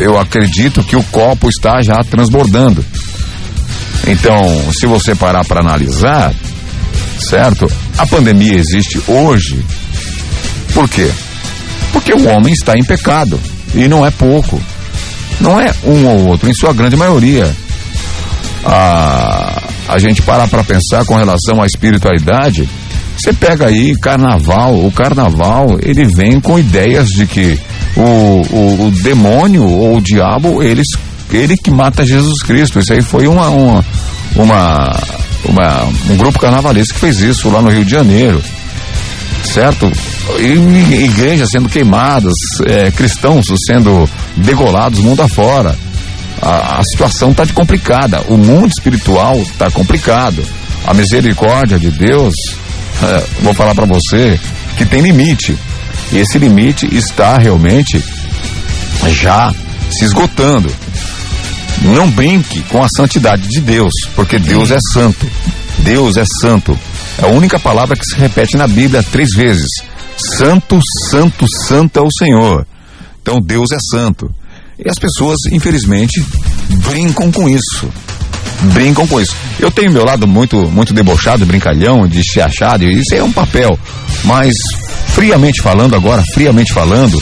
[0.00, 2.84] eu acredito que o copo está já transbordando.
[4.06, 4.40] Então,
[4.72, 6.32] se você parar para analisar,
[7.18, 7.70] certo?
[7.96, 9.64] A pandemia existe hoje.
[10.72, 11.10] Por quê?
[11.92, 13.38] Porque o homem está em pecado.
[13.74, 14.60] E não é pouco.
[15.40, 17.54] Não é um ou outro, em sua grande maioria.
[18.64, 22.68] A, a gente parar para pensar com relação à espiritualidade,
[23.16, 27.58] você pega aí carnaval, o carnaval ele vem com ideias de que
[27.96, 30.86] o, o, o demônio ou o diabo, eles,
[31.32, 32.78] ele que mata Jesus Cristo.
[32.78, 33.84] Isso aí foi uma, uma,
[34.36, 35.00] uma,
[35.44, 38.42] uma- um grupo carnavalesco que fez isso lá no Rio de Janeiro.
[39.44, 39.90] Certo?
[40.38, 42.34] Igrejas sendo queimadas,
[42.66, 45.74] é, cristãos sendo degolados mundo afora.
[46.42, 48.20] A, a situação está complicada.
[48.28, 50.44] O mundo espiritual está complicado.
[50.86, 52.34] A misericórdia de Deus,
[53.02, 54.38] é, vou falar para você,
[54.76, 55.56] que tem limite.
[56.12, 58.02] E esse limite está realmente
[59.08, 59.52] já
[59.90, 60.70] se esgotando.
[61.82, 65.26] Não brinque com a santidade de Deus, porque Deus é santo.
[65.78, 66.78] Deus é santo.
[67.18, 69.68] É a única palavra que se repete na Bíblia três vezes.
[70.16, 72.66] Santo, santo, santo é o Senhor.
[73.22, 74.32] Então Deus é santo.
[74.78, 76.24] E as pessoas, infelizmente,
[76.68, 77.88] brincam com isso.
[78.72, 79.34] Brincam com isso.
[79.58, 83.78] Eu tenho meu lado muito, muito debochado, brincalhão, de se isso é um papel.
[84.24, 84.54] Mas,
[85.22, 87.20] friamente falando agora, friamente falando,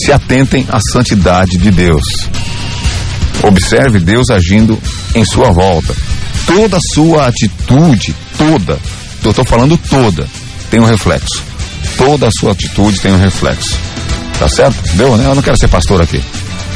[0.00, 2.04] se atentem à santidade de Deus.
[3.42, 4.78] Observe Deus agindo
[5.12, 5.92] em sua volta.
[6.46, 8.78] Toda sua atitude, toda,
[9.24, 10.24] eu estou falando toda,
[10.70, 11.42] tem um reflexo.
[11.98, 13.76] Toda a sua atitude tem um reflexo.
[14.38, 14.76] Tá certo?
[14.94, 15.26] Deu, né?
[15.26, 16.22] Eu não quero ser pastor aqui.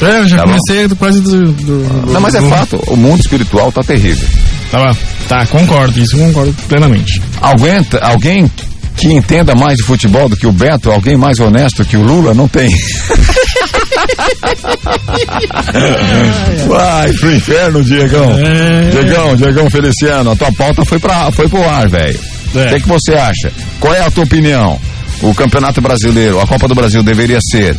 [0.02, 2.96] É, eu já Tá comecei do- quase do, do- Não, mas é do- fato, o
[2.96, 4.26] mundo espiritual tá terrível.
[4.70, 4.98] Tá, bom.
[5.28, 7.20] tá, concordo, isso concordo plenamente.
[7.40, 8.50] Alguém, alguém
[8.98, 12.34] que entenda mais de futebol do que o Beto, alguém mais honesto que o Lula,
[12.34, 12.68] não tem.
[16.66, 18.30] Vai pro inferno, Diegão.
[18.38, 18.90] É.
[18.90, 22.18] Diegão, Diegão Feliciano, a tua pauta foi, pra, foi pro ar, velho.
[22.54, 22.66] O É.
[22.68, 23.52] que, que você acha?
[23.78, 24.78] Qual é a tua opinião?
[25.22, 27.76] O Campeonato Brasileiro, a Copa do Brasil deveria ser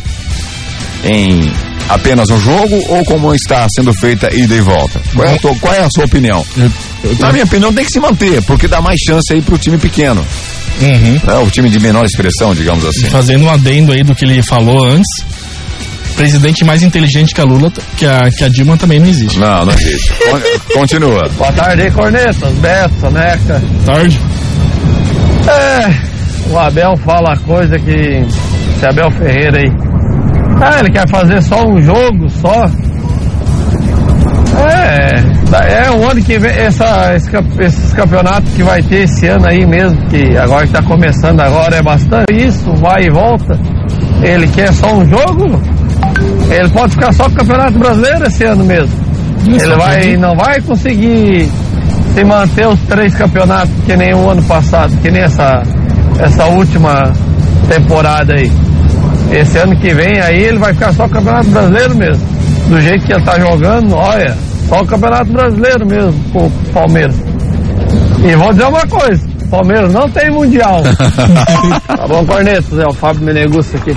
[1.04, 1.50] em
[1.90, 5.00] apenas um jogo ou como está sendo feita ida e volta?
[5.14, 6.44] Qual é a, tua- qual é a sua opinião?
[7.18, 10.24] Na minha opinião, tem que se manter, porque dá mais chance aí pro time pequeno.
[10.80, 11.20] Uhum.
[11.24, 11.34] né?
[11.44, 13.08] O time de menor expressão, digamos assim.
[13.10, 15.08] Fazendo um adendo aí do que ele falou antes.
[16.16, 19.38] Presidente mais inteligente que a Lula, que a, que a Dilma também não existe.
[19.38, 20.12] Não, não existe.
[20.12, 21.28] Con- Continua.
[21.38, 23.62] Boa tarde aí, Cornetas, Beto, Soneca.
[23.86, 24.20] Tarde.
[25.48, 27.90] É, o Abel fala coisa que.
[28.76, 29.70] Esse Abel Ferreira aí.
[30.60, 32.70] Ah, ele quer fazer só um jogo só.
[34.58, 37.30] É, é o ano que vem, essa, esse,
[37.60, 41.76] esses campeonatos que vai ter esse ano aí mesmo, que agora que tá começando agora
[41.76, 43.58] é bastante isso, vai e volta.
[44.22, 45.60] Ele quer só um jogo?
[46.50, 48.92] Ele pode ficar só com o Campeonato Brasileiro esse ano mesmo.
[49.46, 51.48] Ele vai, não vai conseguir
[52.14, 55.62] se manter os três campeonatos que nem o ano passado, que nem essa,
[56.18, 57.12] essa última
[57.68, 58.50] temporada aí.
[59.32, 62.26] Esse ano que vem aí ele vai ficar só Campeonato Brasileiro mesmo.
[62.68, 64.36] Do jeito que ele tá jogando, olha,
[64.68, 67.16] só o Campeonato Brasileiro mesmo com o Palmeiras.
[68.24, 70.82] E vou dizer uma coisa, Palmeiras não tem mundial.
[71.86, 73.96] tá bom, Cornetos, é o Fábio Menegusso aqui.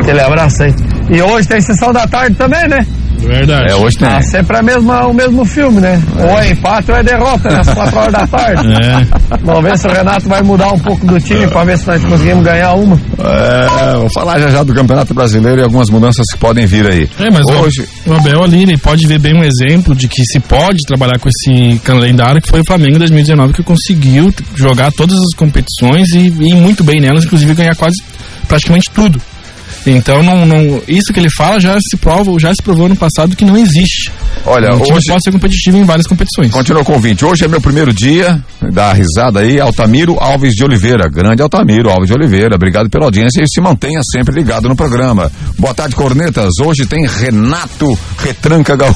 [0.00, 0.74] Aquele abraço aí.
[1.10, 2.86] E hoje tem sessão da tarde também, né?
[3.26, 3.72] Verdade.
[3.72, 4.08] É, hoje tem.
[4.08, 6.02] Ah, sempre a mesma, o mesmo filme, né?
[6.18, 7.60] Ou é empate ou é derrota, né?
[7.60, 8.70] Às 4 horas da tarde.
[8.80, 9.36] É.
[9.42, 12.02] Vamos ver se o Renato vai mudar um pouco do time pra ver se nós
[12.04, 12.98] conseguimos ganhar uma.
[13.18, 17.08] É, vou falar já já do Campeonato Brasileiro e algumas mudanças que podem vir aí.
[17.18, 20.40] É, mas Hoje, o Abel ali, ele pode ver bem um exemplo de que se
[20.40, 25.18] pode trabalhar com esse calendário que foi o Flamengo em 2019 que conseguiu jogar todas
[25.18, 27.96] as competições e ir muito bem nelas, inclusive ganhar quase
[28.48, 29.20] praticamente tudo.
[29.86, 33.34] Então não, não- isso que ele fala já se prova, já se provou no passado
[33.34, 34.10] que não existe.
[34.44, 36.50] Olha, time hoje- pode ser competitivo em várias competições.
[36.50, 37.24] Continua com o 20.
[37.24, 41.08] Hoje é meu primeiro dia, dá risada aí, Altamiro Alves de Oliveira.
[41.08, 42.54] Grande Altamiro Alves de Oliveira.
[42.54, 45.30] Obrigado pela audiência e se mantenha sempre ligado no programa.
[45.58, 46.52] Boa tarde, cornetas.
[46.64, 48.94] Hoje tem Renato Retranca Gal.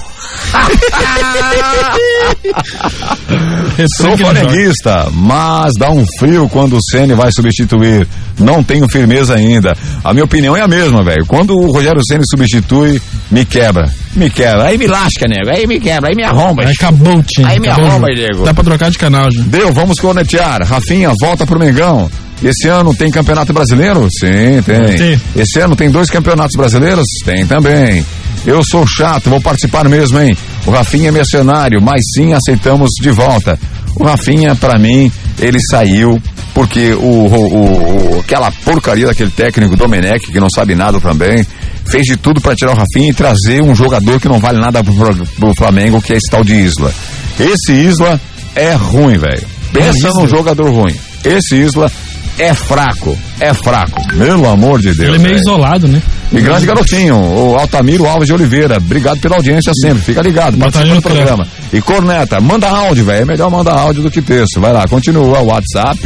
[3.96, 8.06] Sou flamenguista, mas dá um frio quando o Ceni vai substituir.
[8.38, 9.76] Não tenho firmeza ainda.
[10.02, 11.26] A minha opinião é a mesma, velho.
[11.26, 13.00] Quando o Rogério Ceni substitui,
[13.30, 13.92] me quebra.
[14.14, 14.64] Me quebra.
[14.64, 15.50] Aí me lasca, nego.
[15.50, 16.10] Aí me quebra.
[16.10, 16.62] Aí me arromba.
[16.64, 17.48] Aí acabou o time.
[17.48, 18.14] Aí me acabou arromba.
[18.14, 18.44] Diego.
[18.44, 19.42] Dá pra trocar de canal já.
[19.42, 20.62] Deu, vamos cornetear.
[20.62, 22.10] Rafinha, volta pro Mengão.
[22.44, 24.06] Esse ano tem campeonato brasileiro?
[24.20, 24.96] Sim, tem.
[24.96, 25.20] Tem.
[25.36, 27.06] Esse ano tem dois campeonatos brasileiros?
[27.24, 28.04] Tem também.
[28.46, 30.36] Eu sou chato, vou participar mesmo, hein?
[30.66, 33.58] O Rafinha é mercenário, mas sim aceitamos de volta.
[33.96, 36.20] O Rafinha, pra mim, ele saiu
[36.52, 41.44] porque o, o- o- aquela porcaria daquele técnico Domenech, que não sabe nada também,
[41.86, 44.84] fez de tudo pra tirar o Rafinha e trazer um jogador que não vale nada
[44.84, 44.94] pro,
[45.38, 46.92] pro Flamengo, que é esse tal de Isla.
[47.40, 48.20] Esse Isla
[48.54, 49.42] é ruim, velho.
[49.72, 50.94] Pensa num jogador ruim.
[51.24, 51.90] Esse Isla
[52.38, 54.06] é fraco, é fraco.
[54.08, 54.98] Pelo amor de Deus.
[54.98, 55.40] Ele é meio velho.
[55.40, 56.02] isolado, né?
[56.32, 58.78] E grande garotinho, o Altamiro Alves de Oliveira.
[58.78, 60.02] Obrigado pela audiência sempre.
[60.02, 61.46] Fica ligado, participa do programa.
[61.72, 63.22] E corneta, manda áudio, velho.
[63.22, 64.60] É melhor mandar áudio do que texto.
[64.60, 65.98] Vai lá, continua o WhatsApp.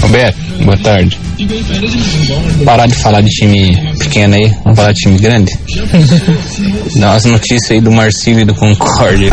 [0.00, 1.18] Roberto, boa tarde.
[2.64, 5.52] Parar de falar de time pequeno aí, vamos falar de time grande?
[6.96, 9.30] Dá umas notícias aí do Marcílio e do Concórdia.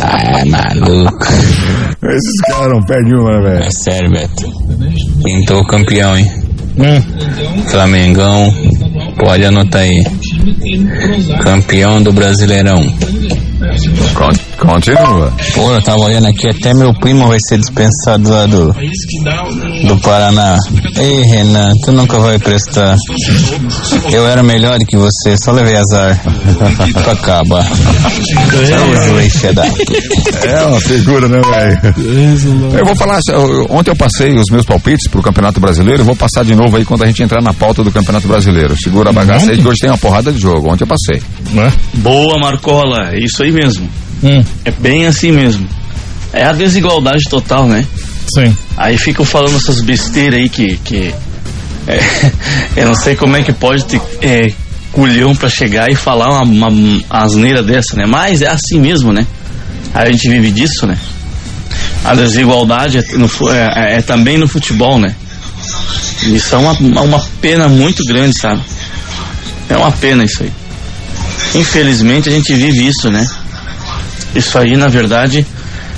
[0.00, 1.26] ah, maluco.
[2.02, 3.64] Esses caras não perdem uma, né, velho?
[3.64, 4.52] É sério, Beto.
[5.24, 6.30] Pintou campeão, hein?
[6.78, 7.02] Hum.
[7.68, 8.54] Flamengão,
[9.18, 10.04] pode anotar aí.
[11.42, 12.80] Campeão do Brasileirão.
[14.58, 15.32] Continua.
[15.54, 18.72] Pô, eu tava olhando aqui, até meu primo vai ser dispensado lá do,
[19.86, 20.56] do Paraná.
[20.96, 22.96] Ei, Renan, tu nunca vai prestar.
[24.12, 26.20] Eu era melhor que você, só levei azar.
[27.02, 27.64] pra acabar.
[27.64, 29.64] Saúde, Reixedá.
[30.44, 32.78] É uma figura, né, velho?
[32.78, 33.20] Eu vou falar,
[33.70, 36.84] ontem eu passei os meus palpites pro Campeonato Brasileiro, eu vou passar de novo aí
[36.84, 38.76] quando a gente entrar na pauta do Campeonato Brasileiro.
[38.76, 40.72] Segura a bagaça aí que hoje tem uma porrada de jogo.
[40.72, 41.22] Ontem eu passei.
[41.94, 43.88] Boa, Marcola, é isso aí mesmo.
[44.22, 44.42] Hum.
[44.64, 45.66] É bem assim mesmo.
[46.32, 47.86] É a desigualdade total, né?
[48.34, 48.56] Sim.
[48.76, 50.76] Aí ficam falando essas besteiras aí que.
[50.78, 51.14] que
[51.86, 52.00] é,
[52.76, 54.52] eu não sei como é que pode ter é,
[54.92, 58.04] culhão pra chegar e falar uma, uma asneira dessa, né?
[58.06, 59.26] Mas é assim mesmo, né?
[59.94, 60.98] A gente vive disso, né?
[62.04, 65.14] A desigualdade é, no é- é- é também no futebol, né?
[66.22, 66.72] Isso é uma,
[67.02, 68.60] uma pena muito grande, sabe?
[69.68, 70.52] É uma pena isso aí.
[71.54, 73.26] Infelizmente a gente vive isso, né?
[74.34, 75.46] Isso aí, na verdade,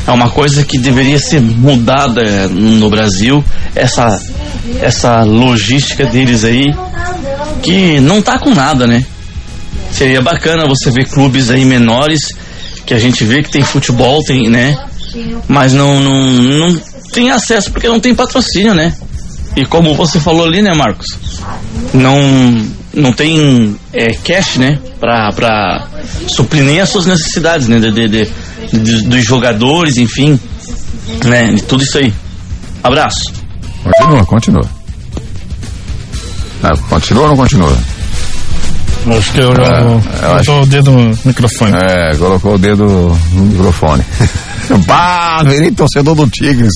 [0.07, 3.45] É uma coisa que deveria ser mudada no Brasil,
[3.75, 4.21] essa,
[4.81, 6.75] essa logística deles aí,
[7.63, 9.05] que não tá com nada, né?
[9.93, 12.21] Seria bacana você ver clubes aí menores,
[12.87, 14.77] que a gente vê que tem futebol, tem, né?
[15.47, 16.81] Mas não, não, não
[17.13, 18.95] tem acesso porque não tem patrocínio, né?
[19.57, 21.07] E como você falou ali, né, Marcos?
[21.93, 22.17] Não,
[22.95, 24.79] não tem é, cash, né?
[24.99, 25.89] Pra, pra
[26.29, 27.79] suprir nem as suas necessidades, né?
[27.81, 28.29] De, de, de,
[28.73, 30.39] de- dos jogadores, enfim.
[31.25, 31.53] Né?
[31.55, 32.13] De tudo isso aí.
[32.83, 33.33] Abraço.
[33.83, 34.65] Continua, continua.
[36.63, 37.77] Ah, continua ou não continua?
[39.19, 41.73] Acho que eu, É, eu acho- o dedo no microfone.
[41.75, 42.85] É, colocou o dedo
[43.33, 44.03] no microfone.
[44.87, 46.73] Bah, virei torcedor do Tigres.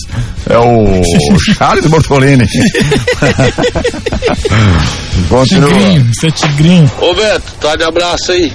[0.51, 1.01] É o
[1.55, 2.45] Charles Bortolini.
[5.28, 5.68] Continua.
[5.70, 6.90] Tigrinho, você é tigrinho.
[7.01, 8.53] Ô Beto, tá de abraço aí.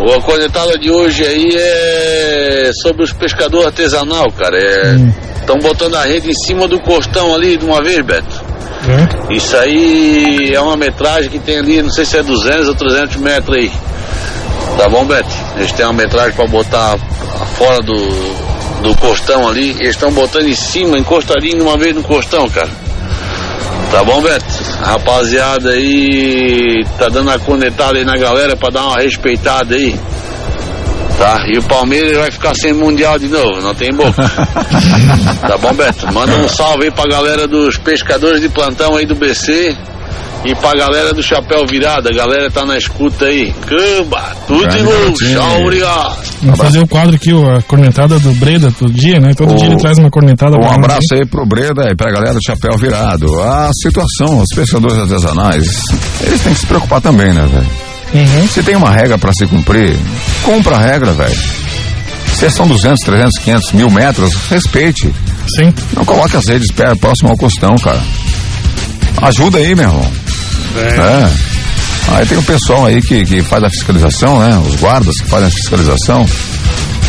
[0.00, 4.56] A cornetada de hoje aí é sobre os pescadores artesanal, cara.
[5.40, 8.44] Estão botando a rede em cima do costão ali de uma vez, Beto.
[9.30, 13.16] Isso aí é uma metragem que tem ali, não sei se é 200 ou 300
[13.16, 13.72] metros aí.
[14.76, 15.28] Tá bom, Beto?
[15.56, 16.96] Eles têm uma metragem pra botar
[17.56, 17.96] fora do,
[18.82, 19.70] do costão ali.
[19.80, 22.70] Eles estão botando em cima, encostadinho de uma vez no costão, cara.
[23.90, 24.44] Tá bom, Beto?
[24.82, 29.98] A rapaziada aí tá dando a cornetada aí na galera pra dar uma respeitada aí.
[31.18, 31.46] Tá?
[31.48, 34.22] E o Palmeiras vai ficar sem mundial de novo, não tem boca.
[35.40, 36.12] tá bom, Beto?
[36.12, 39.76] Manda um salve aí pra galera dos pescadores de plantão aí do BC
[40.44, 42.08] e pra galera do Chapéu Virada.
[42.12, 43.52] A galera tá na escuta aí.
[43.66, 45.38] Camba, tudo de garotinho.
[45.40, 46.16] Tchau, obrigado.
[46.42, 49.32] Vamos fazer o quadro aqui, a cornetada do Breda todo dia, né?
[49.36, 52.34] Todo O- dia ele traz uma cornetada Um abraço aí pro Breda e pra galera
[52.34, 53.40] do Chapéu Virado.
[53.40, 55.66] A situação, os pescadores artesanais,
[56.20, 58.48] eles têm que se preocupar também, né, velho?
[58.48, 59.94] Se tem uma regra pra se cumprir,
[60.42, 61.38] cumpra a regra, velho.
[62.34, 65.12] Se são 200, 300, 500, mil metros, respeite.
[65.56, 65.74] Sim.
[65.94, 68.00] Não coloque as redes perto, próximo ao costão, cara.
[69.22, 70.12] Ajuda aí, meu irmão.
[70.76, 71.48] É.
[72.16, 74.56] Aí tem o pessoal aí que, que faz a fiscalização, né?
[74.66, 76.24] Os guardas que fazem a fiscalização.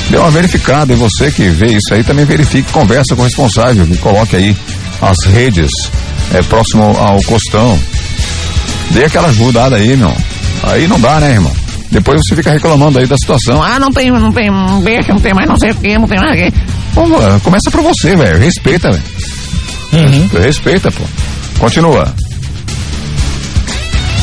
[0.09, 3.85] Dê uma verificada e você que vê isso aí também verifique, conversa com o responsável,
[3.85, 4.55] que coloque aí
[5.01, 5.71] as redes
[6.33, 7.79] é, próximo ao costão.
[8.91, 10.15] Dê aquela ajudada aí, meu.
[10.63, 11.55] Aí não dá, né, irmão?
[11.91, 13.63] Depois você fica reclamando aí da situação.
[13.63, 16.07] Ah, não tem, não tem um peixe, não tem mais não sei o que, não
[16.07, 16.53] tem mais o que.
[16.93, 18.39] Pô, começa por você, velho.
[18.39, 19.03] Respeita, velho.
[20.41, 21.03] Respeita, pô.
[21.59, 22.05] Continua.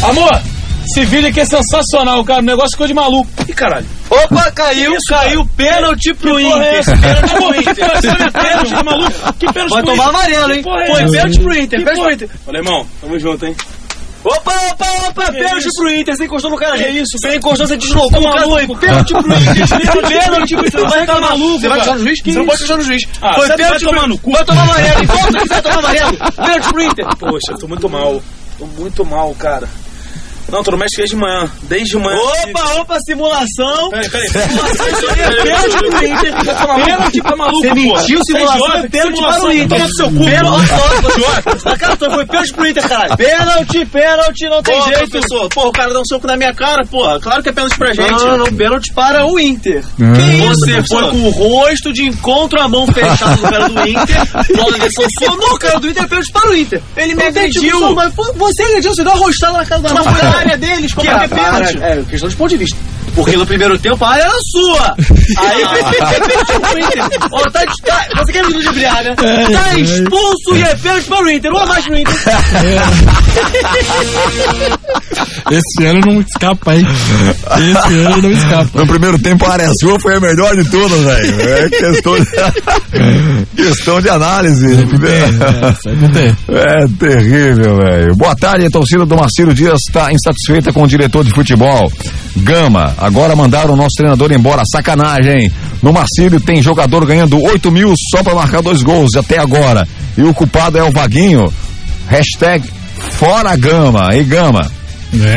[0.03, 0.41] Amor,
[0.87, 2.41] esse vídeo aqui é sensacional, cara.
[2.41, 3.28] O negócio ficou de maluco.
[3.49, 3.87] Ih, caralho.
[4.09, 5.51] Opa, caiu, isso, caiu cara?
[5.57, 6.78] pênalti pro Que porra é Inter.
[6.78, 6.97] essa?
[6.97, 8.32] Pênalti pro Inter.
[8.32, 9.32] pênalti, maluco?
[9.39, 10.09] Que pênalti Vai pro tomar Inter?
[10.09, 10.61] amarelo, hein?
[10.61, 11.12] É Foi essa?
[11.12, 12.12] pênalti pro Inter, pênalti pro?
[12.12, 12.30] Inter.
[12.47, 13.57] Olha, irmão, tamo junto, hein?
[14.29, 16.16] Opa, opa, opa, Que pênalti pro Inter.
[16.16, 16.77] Você encostou no cara.
[16.77, 18.77] Que isso, Você encostou, você deslocou Tá o cara maluco?
[18.79, 20.09] Pênalti pro Inter.
[20.09, 20.70] Pênalti pro Inter.
[20.72, 21.31] Você vai Você tá reclamar.
[21.31, 22.22] maluco, Você vai deixar no juiz?
[22.22, 23.03] Que Você não pode deixar no juiz.
[23.22, 24.33] Ah, Foi você vai pênalti tomar no cu.
[24.33, 25.07] Vai tomar amarelo.
[25.07, 26.16] Volta que você vai tomar amarelo.
[26.18, 27.07] Pênalti pro Inter.
[27.18, 28.22] Poxa, eu tô muito mal.
[28.59, 29.68] Tô muito mal, cara.
[30.49, 31.51] Não, tô no México desde manhã.
[31.62, 32.16] Desde manhã.
[32.18, 33.90] Opa, opa, simulação.
[33.90, 34.28] Peraí, peraí.
[34.30, 36.84] Simulação, isso aí é pênalti pro Inter.
[36.84, 37.74] Pênalti, tá maluco, Você pô.
[37.74, 39.68] mentiu, Você é simulação é pênalti para o Inter.
[39.78, 41.64] toma seu cu, Pênalti.
[41.64, 43.16] Na cara, foi pênalti pro Inter, caralho.
[43.16, 45.11] Pênalti, pênalti, não tem jeito.
[45.11, 47.18] professor, porra, o cara dá um soco na minha cara, porra.
[47.20, 48.11] Claro que é pênalti pra gente.
[48.11, 49.82] Não, não, não, pênalti para o Inter.
[49.97, 53.88] Que isso, Você foi com o rosto de encontro, a mão fechada no cara do
[53.88, 54.16] Inter.
[54.57, 56.82] O Anderson sonou o cara do Inter, pênalti para o Inter.
[56.97, 57.94] Ele me Não tem agrediu.
[58.36, 59.92] você agrediu, você deu uma rostada na cara foi
[60.22, 61.78] na área deles, como é é que é pênalti?
[61.82, 62.78] É, questão de ponto de vista.
[63.17, 64.95] Porque no primeiro tempo a área era sua.
[65.39, 65.67] Aí é
[66.79, 67.03] Inter.
[67.33, 69.14] Ó, tá, tá, você quer me ludibriar, né?
[69.17, 71.53] Tá expulso e é pênalti para o Inter.
[71.53, 72.14] Um a mais pro Inter.
[75.51, 76.87] Esse ano não escapa, hein?
[77.59, 78.79] Esse ano não escapa.
[78.79, 81.41] No primeiro tempo, a área sua foi a melhor de todas, velho.
[81.41, 82.27] É questão de,
[83.57, 84.67] questão de análise.
[86.49, 88.14] É terrível, velho.
[88.17, 91.91] Boa tarde, a torcida do Marcelo Dias está insatisfeita com o diretor de futebol.
[92.39, 94.63] Gama, agora mandaram o nosso treinador embora.
[94.71, 95.51] Sacanagem?
[95.83, 99.87] No Marcílio tem jogador ganhando 8 mil só para marcar dois gols até agora.
[100.17, 101.53] E o culpado é o Vaguinho.
[102.09, 102.69] Hashtag
[103.13, 104.15] fora Gama.
[104.15, 104.71] E Gama?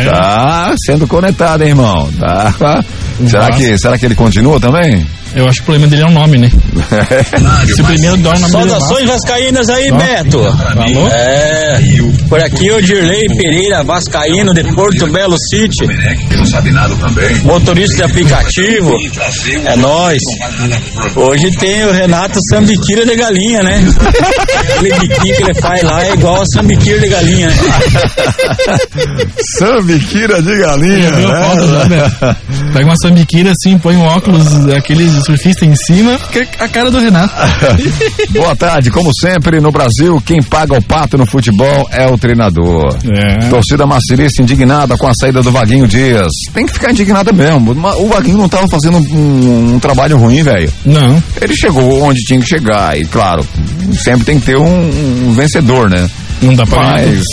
[0.05, 2.09] Tá sendo conectado, hein, irmão?
[2.19, 2.83] Tá.
[3.27, 5.05] Será que, será que ele continua também?
[5.35, 6.49] Eu acho que o problema dele é o nome, né?
[7.75, 9.95] Se o primeiro dele é Saudações vascaínas aí, Ó.
[9.97, 10.39] Beto.
[10.39, 11.07] Alô?
[11.11, 11.79] É,
[12.27, 15.85] por aqui o Dirley Pereira, vascaíno de Porto Belo City.
[17.43, 18.97] Motorista de aplicativo.
[19.65, 20.17] É nós.
[21.15, 23.83] Hoje tem o Renato Sambiquira de galinha, né?
[24.77, 27.55] Aquele biquinho que ele faz lá é igual a Sambiquira de galinha, né?
[29.69, 31.11] Sambiquira de galinha.
[31.11, 31.45] Né?
[31.45, 32.37] foto Beto?
[32.73, 36.99] Pega uma sambiquira assim, põe um óculos daquele surfista em cima, fica a cara do
[36.99, 37.33] Renato.
[38.33, 42.97] Boa tarde, como sempre, no Brasil, quem paga o pato no futebol é o treinador.
[43.13, 43.47] É.
[43.49, 46.31] Torcida maciçista indignada com a saída do Vaguinho Dias.
[46.51, 47.71] Tem que ficar indignada mesmo.
[47.71, 50.71] O Vaguinho não estava fazendo um, um trabalho ruim, velho.
[50.83, 51.21] Não.
[51.39, 52.99] Ele chegou onde tinha que chegar.
[52.99, 53.45] E claro,
[53.93, 56.09] sempre tem que ter um, um vencedor, né?
[56.41, 57.23] Não dá pra Mas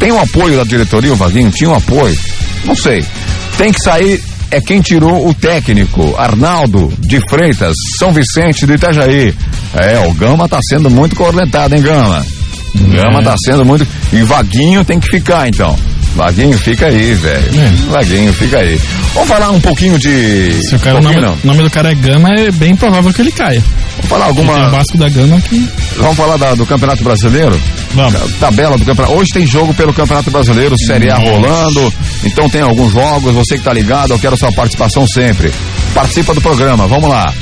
[0.00, 1.50] tem um apoio da diretoria, o Vaguinho?
[1.50, 2.18] Tinha um apoio?
[2.64, 3.04] Não sei.
[3.58, 4.20] Tem que sair.
[4.50, 9.32] É quem tirou o técnico, Arnaldo de Freitas, São Vicente do Itajaí.
[9.74, 12.26] É, o Gama tá sendo muito cornetado, hein, Gama?
[12.74, 13.22] Gama É.
[13.22, 13.86] tá sendo muito.
[14.12, 15.76] E Vaguinho tem que ficar, então.
[16.14, 17.50] Vaguinho fica aí, velho.
[17.60, 17.92] É.
[17.92, 18.80] Vaguinho fica aí.
[19.14, 20.60] Vamos falar um pouquinho de.
[20.68, 23.30] Se o, cara, pouquinho, nome, nome do cara é Gama, é bem provável que ele
[23.32, 23.62] caia.
[23.96, 24.52] Vamos falar alguma.
[24.54, 25.68] Tem o Vasco da Gama que.
[25.96, 27.60] Vamos falar da- do Campeonato Brasileiro?
[27.94, 28.20] Vamos.
[28.40, 29.16] Tabela do Campeonato.
[29.16, 31.92] Hoje tem jogo pelo Campeonato Brasileiro, Série A rolando.
[32.24, 35.52] Então tem alguns jogos, você que tá ligado, eu quero sua participação sempre.
[35.94, 37.32] Participa do programa, vamos lá.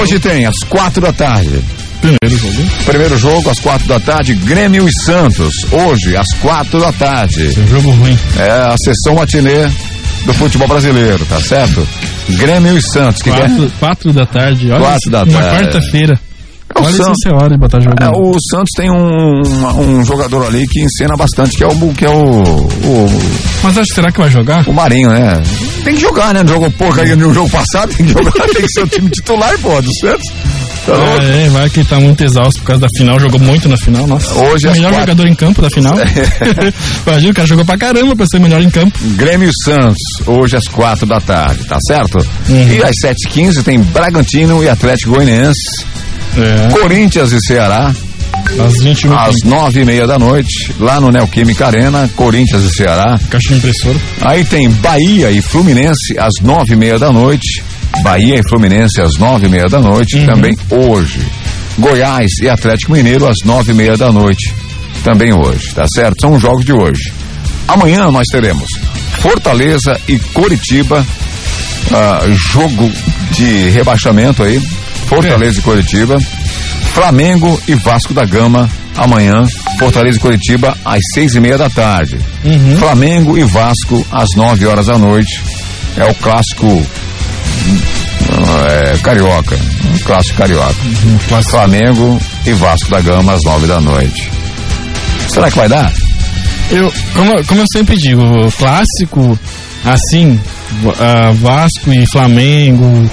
[0.00, 1.60] Hoje tem, às quatro da tarde.
[2.00, 2.70] Primeiro jogo.
[2.84, 5.52] Primeiro jogo, às quatro da tarde, Grêmio e Santos.
[5.72, 7.46] Hoje, às quatro da tarde.
[7.46, 8.18] Esse é um jogo ruim.
[8.38, 9.68] É a sessão matinê
[10.24, 11.86] do futebol brasileiro, tá certo?
[12.30, 13.22] Grêmio e Santos.
[13.22, 13.30] Que?
[13.30, 14.80] Quatro, quatro da tarde, olha.
[14.80, 15.64] Quatro da uma tarde.
[15.64, 16.20] quarta-feira.
[16.74, 17.18] É o olha Santos.
[17.26, 17.96] é hora de botar jogo.
[18.00, 21.94] É, o Santos tem um, um, um jogador ali que encena bastante, que é o
[21.94, 23.22] que é o, o,
[23.62, 24.68] Mas acho que será que vai jogar?
[24.68, 25.40] o Marinho, né?
[25.84, 26.42] Tem que jogar, né?
[26.42, 29.56] No jogo porcaria no jogo passado, tem que jogar, tem que ser o time titular,
[29.60, 30.26] pô, do Santos.
[30.86, 31.20] Tá louco?
[31.20, 34.06] Ah, é, vai que tá muito exausto por causa da final, jogou muito na final,
[34.06, 34.32] nossa.
[34.34, 35.10] Hoje o às melhor quatro.
[35.10, 35.94] jogador em campo da final.
[37.06, 38.96] Imagina, o cara jogou pra caramba pra ser melhor em campo.
[39.16, 42.18] Grêmio Santos, hoje às quatro da tarde, tá certo?
[42.48, 42.72] Uhum.
[42.72, 45.84] E às sete quinze tem Bragantino e Atlético Goianiense.
[46.36, 46.68] É.
[46.78, 47.92] Corinthians e Ceará.
[48.64, 53.18] Às 21 Às nove e meia da noite, lá no Neoquímica Arena, Corinthians e Ceará.
[53.28, 53.98] Caixa impressora.
[54.20, 57.62] Aí tem Bahia e Fluminense às nove e meia da noite.
[58.02, 60.26] Bahia e Fluminense às nove e meia da noite, Uhum.
[60.26, 61.20] também hoje.
[61.78, 64.52] Goiás e Atlético Mineiro às nove e meia da noite,
[65.04, 66.20] também hoje, tá certo?
[66.20, 67.12] São os jogos de hoje.
[67.68, 68.68] Amanhã nós teremos
[69.20, 71.04] Fortaleza e Coritiba,
[71.92, 72.20] ah,
[72.52, 72.90] jogo
[73.32, 74.60] de rebaixamento aí,
[75.08, 76.16] Fortaleza e Coritiba.
[76.94, 79.44] Flamengo e Vasco da Gama amanhã,
[79.78, 82.16] Fortaleza e Coritiba às seis e meia da tarde.
[82.42, 82.76] Uhum.
[82.78, 85.42] Flamengo e Vasco às 9 horas da noite.
[85.98, 86.86] É o clássico
[88.68, 89.56] é, carioca.
[89.94, 90.74] Um clássico carioca.
[91.50, 94.30] Flamengo e Vasco da Gama às 9 da noite.
[95.28, 95.92] Será que vai dar?
[96.70, 98.22] Eu, como, como eu sempre digo,
[98.58, 99.38] clássico,
[99.84, 100.38] assim,
[100.98, 103.08] ah, Vasco e Flamengo,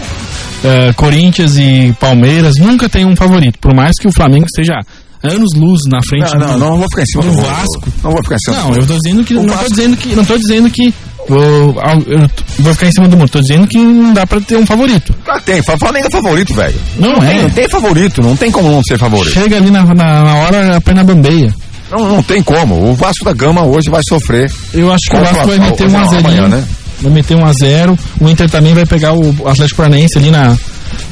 [0.64, 3.60] ah, Corinthians e Palmeiras, nunca tem um favorito.
[3.60, 4.80] Por mais que o Flamengo esteja
[5.24, 7.94] anos luz na frente Não, não, do, não vou ficar em cima do do Vasco.
[8.04, 9.34] Não vou ficar em cima Não, do eu tô dizendo que.
[9.36, 10.16] O não tô Vasco- dizendo que.
[10.16, 10.94] Não tô dizendo que.
[11.28, 11.76] Vou,
[12.08, 13.30] eu vou ficar em cima do muro.
[13.30, 15.14] Tô dizendo que não dá pra ter um favorito.
[15.28, 16.76] Ah, tem, Flamengo é favorito, velho.
[16.98, 17.42] Não, tem, é.
[17.44, 19.34] não tem favorito, não tem como não ser favorito.
[19.34, 21.54] Chega ali na, na, na hora, a perna bambeia.
[21.92, 22.92] Não, não tem como.
[22.92, 24.52] O Vasco da Gama hoje vai sofrer.
[24.74, 26.28] Eu acho que o Vasco vai meter um a não, zero.
[26.28, 26.68] amanhã, né?
[27.02, 27.98] Vai meter um a zero.
[28.20, 30.58] O Inter também vai pegar o Atlético Paranaense ali na.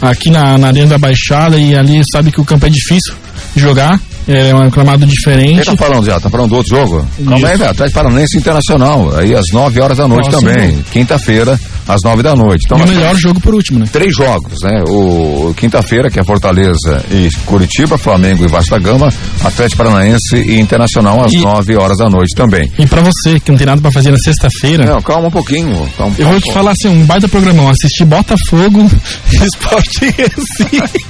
[0.02, 3.14] Aqui na, na arena da Baixada e ali sabe que o campo é difícil
[3.56, 4.00] de jogar.
[4.28, 5.66] É um gramado Quem diferente.
[5.66, 6.20] tá falando já?
[6.20, 7.08] Tá falando do outro jogo?
[7.18, 7.58] Calma aí, Isso.
[7.60, 7.70] velho.
[7.72, 9.16] Atlético Paranaense Internacional.
[9.18, 10.84] Aí às 9 horas da noite Próximo também.
[10.92, 12.64] Quinta-feira, às 9 da noite.
[12.66, 13.86] Então e o melhor jogo por último, né?
[13.92, 14.84] Três jogos, né?
[14.88, 19.12] O, quinta-feira, que é Fortaleza e Curitiba, Flamengo e Vasco da Gama,
[19.44, 22.72] Atlético Paranaense e Internacional às E- 9 horas da noite também.
[22.78, 24.86] E pra você que não tem nada pra fazer na sexta-feira.
[24.86, 25.90] Não, calma um pouquinho.
[25.98, 28.90] Calma, Eu vou te falar assim, um baita programão, assistir Botafogo
[29.32, 31.02] e Esporte Recife.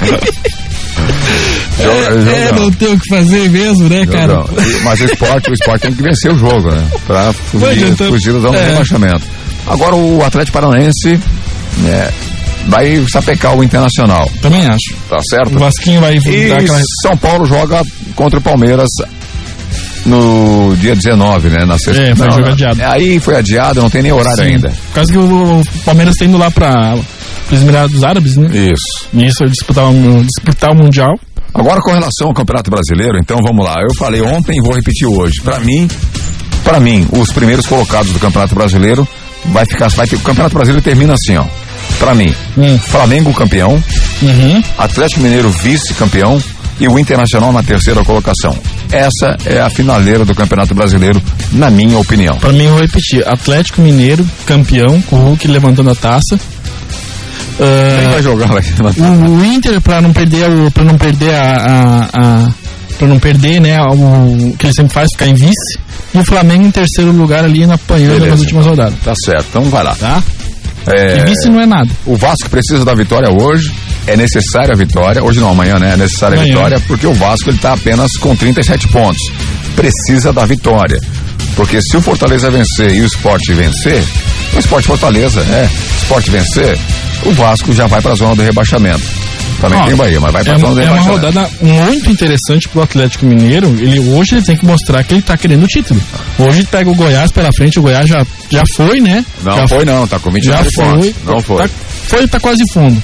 [1.76, 4.34] Joga- É, joga- não tem o que fazer mesmo, né, cara?
[4.34, 6.86] Não, e- Mas o esporte, o esporte tem que vencer o jogo, né?
[7.06, 8.62] Pra fugir, tô- fugir da zona é.
[8.64, 9.22] do rebaixamento.
[9.66, 11.20] Agora o Atlético Paranaense
[11.86, 12.10] é,
[12.68, 14.30] vai sapecar o Internacional.
[14.40, 14.94] Também acho.
[15.10, 15.54] Tá certo?
[15.56, 16.80] O Vasquinho vai E aquela...
[17.02, 17.82] São Paulo joga
[18.14, 18.88] contra o Palmeiras
[20.06, 21.64] no dia 19, né?
[21.66, 22.00] Na sexta.
[22.02, 22.52] É, foi Não, jogo não.
[22.52, 22.80] adiado.
[22.84, 24.50] Aí foi adiado, não tem nem horário Sim.
[24.52, 24.68] ainda.
[24.70, 26.94] Por causa que o, o Palmeiras tá indo lá pra
[27.54, 28.48] os Emirados Árabes, né?
[28.52, 29.08] Isso.
[29.14, 31.18] Isso, disputar o, disputar o Mundial.
[31.54, 33.76] Agora com relação ao Campeonato Brasileiro, então vamos lá.
[33.88, 35.40] Eu falei ontem e vou repetir hoje.
[35.42, 35.88] Pra mim,
[36.64, 39.06] para mim, os primeiros colocados do Campeonato Brasileiro
[39.46, 41.44] vai ficar, vai o Campeonato Brasileiro termina assim, ó.
[41.98, 42.34] Pra mim,
[42.88, 43.82] Flamengo campeão,
[44.22, 44.62] Uhum.
[44.78, 46.42] Atlético Mineiro vice-campeão
[46.80, 48.56] e o Internacional na terceira colocação.
[48.90, 51.22] Essa é a finaleira do Campeonato Brasileiro,
[51.52, 52.36] na minha opinião.
[52.36, 53.26] Pra mim, eu vou repetir.
[53.26, 56.38] Atlético Mineiro, campeão, com o Hulk levantando a taça.
[58.12, 58.46] Vai jogar?
[58.48, 58.62] Vai
[58.98, 62.04] o, o Inter, pra não perder, o, pra não perder a, a,
[62.44, 62.48] a-
[62.98, 65.78] pra não perder, né, o que ele sempre faz, ficar em vice,
[66.14, 68.76] E o Flamengo em terceiro lugar ali, apanhando Beleza, nas últimas então.
[68.76, 68.98] rodadas.
[69.04, 69.94] Tá certo, então vai lá.
[69.94, 70.22] Tá?
[70.86, 71.90] É, E vice não é nada.
[72.06, 73.70] O Vasco precisa da vitória hoje.
[74.06, 75.22] É necessária a vitória.
[75.22, 75.92] Hoje não, amanhã, né?
[75.94, 76.54] É necessária a Amanhã.
[76.54, 79.20] vitória porque o Vasco ele tá apenas com 37 pontos.
[79.74, 80.98] Precisa da vitória.
[81.56, 84.02] Porque se o Fortaleza vencer e o Sport vencer,
[84.56, 85.68] o Sport Fortaleza, é,
[86.02, 86.78] Sport vencer,
[87.24, 89.02] o Vasco já vai para a zona do rebaixamento.
[89.60, 91.26] Também tem Bahia, mas vai para é, a zona do é uma rebaixamento.
[91.26, 93.68] rodada muito interessante pro Atlético Mineiro.
[93.78, 96.00] Ele hoje ele tem que mostrar que ele tá querendo o título.
[96.38, 99.24] Hoje pega o Goiás pela frente, o Goiás já, já foi, né?
[99.42, 101.06] Não já foi não, tá com 29 já pontos.
[101.06, 101.56] foi, Não foi.
[101.62, 101.74] Tá,
[102.08, 103.02] foi, tá quase fundo.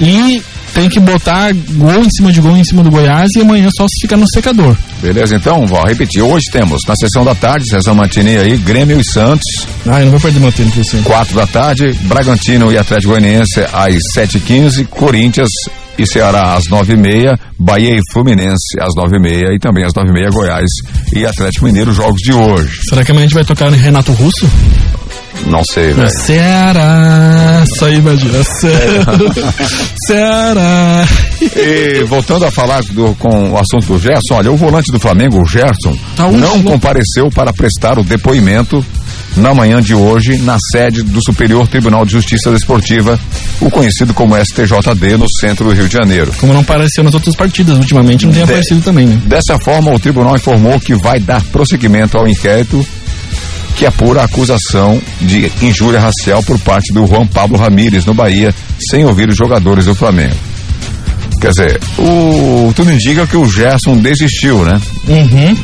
[0.00, 0.42] E
[0.74, 3.86] tem que botar gol em cima de gol em cima do Goiás e amanhã só
[3.88, 4.76] se ficar no secador.
[5.00, 6.22] Beleza, então, vou repetir.
[6.22, 9.44] Hoje temos, na sessão da tarde, sessão matinê aí, Grêmio e Santos.
[9.86, 11.02] Ah, eu não vou perder meu tempo assim.
[11.02, 15.50] Quatro da tarde, Bragantino e Atlético Goianiense às sete e quinze, Corinthians
[15.96, 19.84] e Ceará às nove e meia, Bahia e Fluminense às nove e meia e também
[19.84, 20.68] às nove e meia, Goiás
[21.14, 22.80] e Atlético Mineiro, jogos de hoje.
[22.88, 24.48] Será que amanhã a gente vai tocar no Renato Russo?
[25.46, 26.08] Não sei, velho.
[26.10, 28.70] Ceará, só imaginação.
[30.06, 31.06] Ceará.
[31.56, 35.40] E voltando a falar do- com o assunto do Gerson, olha, o volante do Flamengo,
[35.42, 38.84] o Gerson, Tá não compareceu para prestar o depoimento
[39.36, 43.18] na manhã de hoje na sede do Superior Tribunal de Justiça Desportiva,
[43.60, 46.32] o conhecido como STJD, no centro do Rio de Janeiro.
[46.38, 49.20] Como não apareceu nas outras partidas, ultimamente não tem De- aparecido também, né?
[49.26, 52.86] Dessa forma, o tribunal informou que vai dar prosseguimento ao inquérito
[53.76, 58.54] que apura a acusação de injúria racial por parte do Juan Pablo Ramírez no Bahia,
[58.90, 60.36] sem ouvir os jogadores do Flamengo.
[61.40, 64.80] Quer dizer, o, tudo indica que o Gerson desistiu, né?
[65.08, 65.54] Uhum.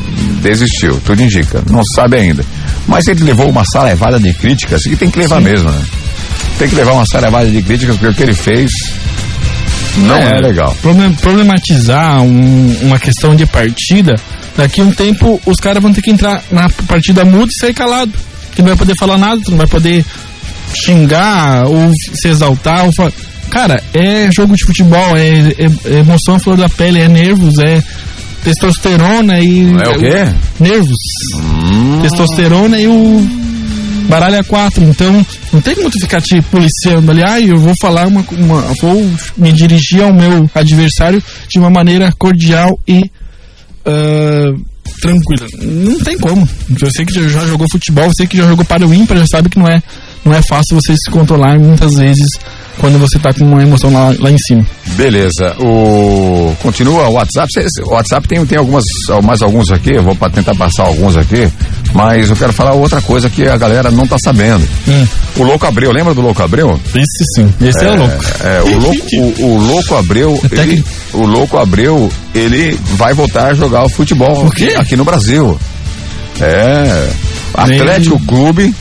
[0.42, 1.62] Desistiu, tudo indica.
[1.70, 2.44] Não sabe ainda.
[2.86, 5.44] Mas ele levou uma salevada de críticas, e tem que levar Sim.
[5.44, 5.80] mesmo, né?
[6.58, 8.70] Tem que levar uma salevada de críticas, porque o que ele fez
[9.98, 10.76] não é, legal.
[10.82, 14.14] Problem- Problematizar um- uma questão de partida,
[14.56, 18.12] daqui um tempo os caras vão ter que entrar na partida muda e sair calado.
[18.54, 20.04] Que não vai poder falar nada, tu não vai poder
[20.74, 22.84] xingar ou se exaltar.
[22.86, 23.12] Ou fa-
[23.50, 25.28] Cara, é jogo de futebol, é,
[25.58, 27.82] é- é emoção à flor da pele, é nervos, é
[28.44, 29.66] testosterona e.
[29.72, 30.32] É o quê?
[30.60, 30.98] Nervos.
[32.02, 33.28] Testosterona e o
[34.08, 34.82] baralho a quatro.
[34.84, 37.22] Então, não tem como tu ficar te policiando ali.
[37.22, 38.60] Ah, eu vou falar uma, uma.
[38.80, 43.10] Vou me dirigir ao meu adversário de uma maneira cordial e.
[43.90, 44.54] ah,
[45.00, 45.46] tranquila.
[45.62, 46.48] Não tem como.
[46.80, 49.58] Você que já jogou futebol, você que já jogou para o ímpar, já sabe que
[49.58, 49.82] não é,
[50.24, 52.28] não é fácil você se controlar muitas vezes
[52.80, 54.64] quando você tá com uma emoção lá, lá em cima.
[54.96, 55.54] Beleza.
[55.60, 57.48] O continua o WhatsApp.
[57.84, 58.84] O WhatsApp tem tem algumas
[59.22, 59.92] mais alguns aqui.
[59.92, 61.48] Eu vou tentar passar alguns aqui,
[61.92, 64.66] mas eu quero falar outra coisa que a galera não tá sabendo.
[65.36, 66.80] O Louco Abreu, lembra do Louco Abreu?
[66.94, 67.54] Esse sim.
[67.60, 68.24] Esse é, o louco.
[68.40, 73.54] É, o louco, o, o louco Abreu, ele, o louco Abreu, ele vai voltar a
[73.54, 75.58] jogar o futebol aqui, aqui no Brasil.
[76.40, 77.10] É.
[77.52, 78.74] Atlético Clube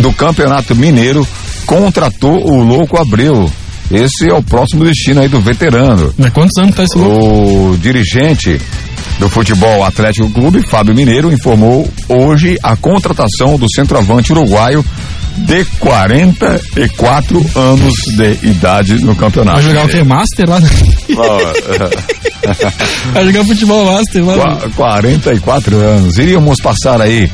[0.00, 1.26] do Campeonato Mineiro
[1.66, 3.50] contratou o louco Abreu.
[3.90, 6.14] Esse é o próximo destino aí do veterano.
[6.16, 7.72] Mas quantos anos tá esse louco?
[7.72, 8.58] O dirigente
[9.18, 14.84] do futebol Atlético Clube, Fábio Mineiro, informou hoje a contratação do centroavante uruguaio
[15.36, 19.60] de 44 anos de idade no campeonato.
[19.60, 20.02] Vai jogar o que?
[20.04, 20.60] Master lá?
[23.12, 24.34] Vai jogar futebol Master lá?
[24.34, 26.18] Qua- 44 anos.
[26.18, 27.30] Iríamos passar aí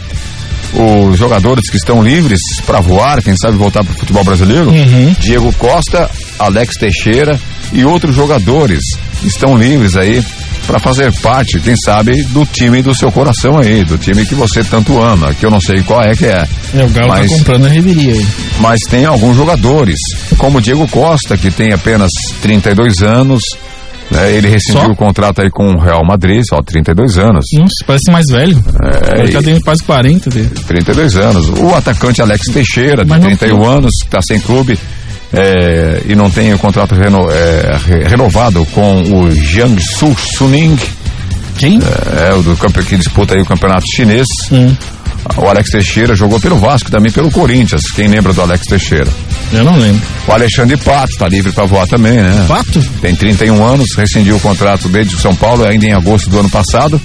[0.72, 4.70] os jogadores que estão livres para voar, quem sabe voltar para o futebol brasileiro.
[4.70, 5.14] Uhum.
[5.18, 7.38] Diego Costa, Alex Teixeira
[7.72, 8.80] e outros jogadores
[9.24, 10.22] estão livres aí
[10.66, 14.62] para fazer parte, quem sabe, do time do seu coração aí, do time que você
[14.62, 16.46] tanto ama, que eu não sei qual é que é.
[16.74, 18.26] É, o Galo Mas- tá comprando a reveria aí.
[18.60, 19.96] mas tem alguns jogadores,
[20.36, 22.10] como Diego Costa, que tem apenas
[22.42, 23.42] 32 anos.
[24.10, 24.90] Né, ele rescindiu Só?
[24.90, 27.44] o contrato aí com o Real Madrid, só 32 anos.
[27.54, 28.56] Nossa, parece mais velho.
[29.14, 30.50] É, Ele já tem quase 40 dele.
[30.66, 31.48] 32 anos.
[31.50, 34.78] O atacante Alex Teixeira, de Mas não 31 anos, que está sem clube
[35.32, 40.78] é, e não tem o contrato reno- é, re- renovado com o Jiangsu Suning.
[41.58, 41.78] Quem?
[42.16, 44.26] É, o do que disputa aí o campeonato chinês.
[44.52, 44.74] Hum.
[45.36, 47.82] O Alex Teixeira jogou pelo Vasco, também pelo Corinthians.
[47.94, 49.08] Quem lembra do Alex Teixeira?
[49.52, 50.00] Eu não lembro.
[50.26, 52.44] O Alexandre Pato está livre para voar também, né?
[52.46, 52.80] Pato?
[53.00, 57.00] Tem 31 anos, rescindiu o contrato desde São Paulo, ainda em agosto do ano passado.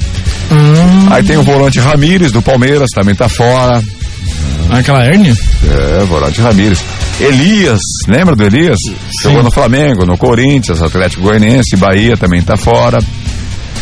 [0.52, 1.08] Hum.
[1.12, 3.82] Aí tem o volante Ramires do Palmeiras, também tá fora.
[4.70, 5.36] Aquela hérnia?
[5.64, 6.84] É, volante Ramires.
[7.20, 8.80] Elias, lembra do Elias?
[9.22, 12.98] Jogou no Flamengo, no Corinthians, Atlético Goianiense, Bahia também tá fora.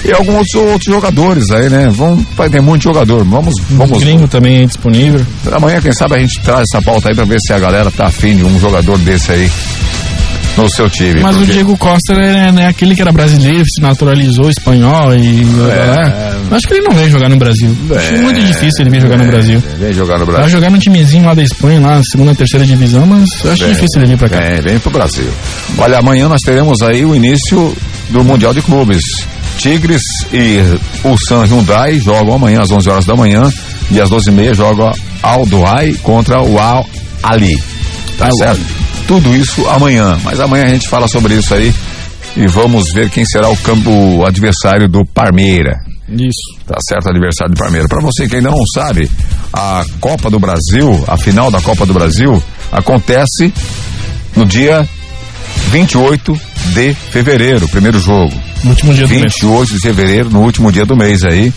[0.04, 1.90] E alguns outros jogadores aí, né?
[1.92, 3.24] Vamos, vai ter muito jogador.
[3.24, 4.00] Vamos, vamos.
[4.00, 5.26] Gringo também aí disponível.
[5.52, 8.08] Amanhã, quem sabe, a gente traz essa pauta aí pra ver se a galera tá
[8.08, 9.52] afim de um jogador desse aí.
[10.58, 11.22] no seu time.
[11.22, 15.44] Mas porque- o Diego Costa é né, aquele que era brasileiro, se naturalizou espanhol e.
[15.72, 16.56] É.
[16.56, 17.76] Acho que ele não veio jogar no Brasil.
[17.96, 19.64] Acho muito difícil ele vir jogar no Brasil.
[19.80, 20.52] Vem jogar no Vai Brasil.
[20.52, 24.08] jogar no timezinho lá da Espanha, lá, segunda, terceira divisão, mas acho Vem, difícil ele
[24.08, 24.40] vir pra cá.
[24.42, 25.30] Vem, vem pro Brasil.
[25.78, 27.74] Olha, amanhã nós teremos aí o início
[28.10, 29.02] do Mundial de Clubes.
[29.58, 30.02] Tigres
[30.32, 30.60] e
[31.04, 33.52] o San Hyundai jogam amanhã às 11 horas da manhã
[33.92, 34.92] e às 12h30 joga
[35.22, 36.86] Al Duhai contra o Al
[37.24, 37.56] Ali.
[38.18, 38.62] Tá certo?
[39.08, 41.74] Tudo isso amanhã, mas amanhã a gente fala sobre isso aí
[42.36, 45.80] e vamos ver quem será o campo adversário do Parmeira.
[46.08, 46.60] Isso.
[46.66, 47.88] Tá certo, aniversário do Parmeira.
[47.88, 49.10] Para você que ainda não sabe,
[49.54, 52.42] a Copa do Brasil, a final da Copa do Brasil,
[52.72, 53.54] acontece
[54.36, 54.88] no dia
[55.70, 56.40] 28
[56.74, 58.51] de fevereiro, primeiro jogo.
[58.64, 59.22] No último dia do mês.
[59.34, 61.52] 28 de fevereiro, no último dia do mês aí.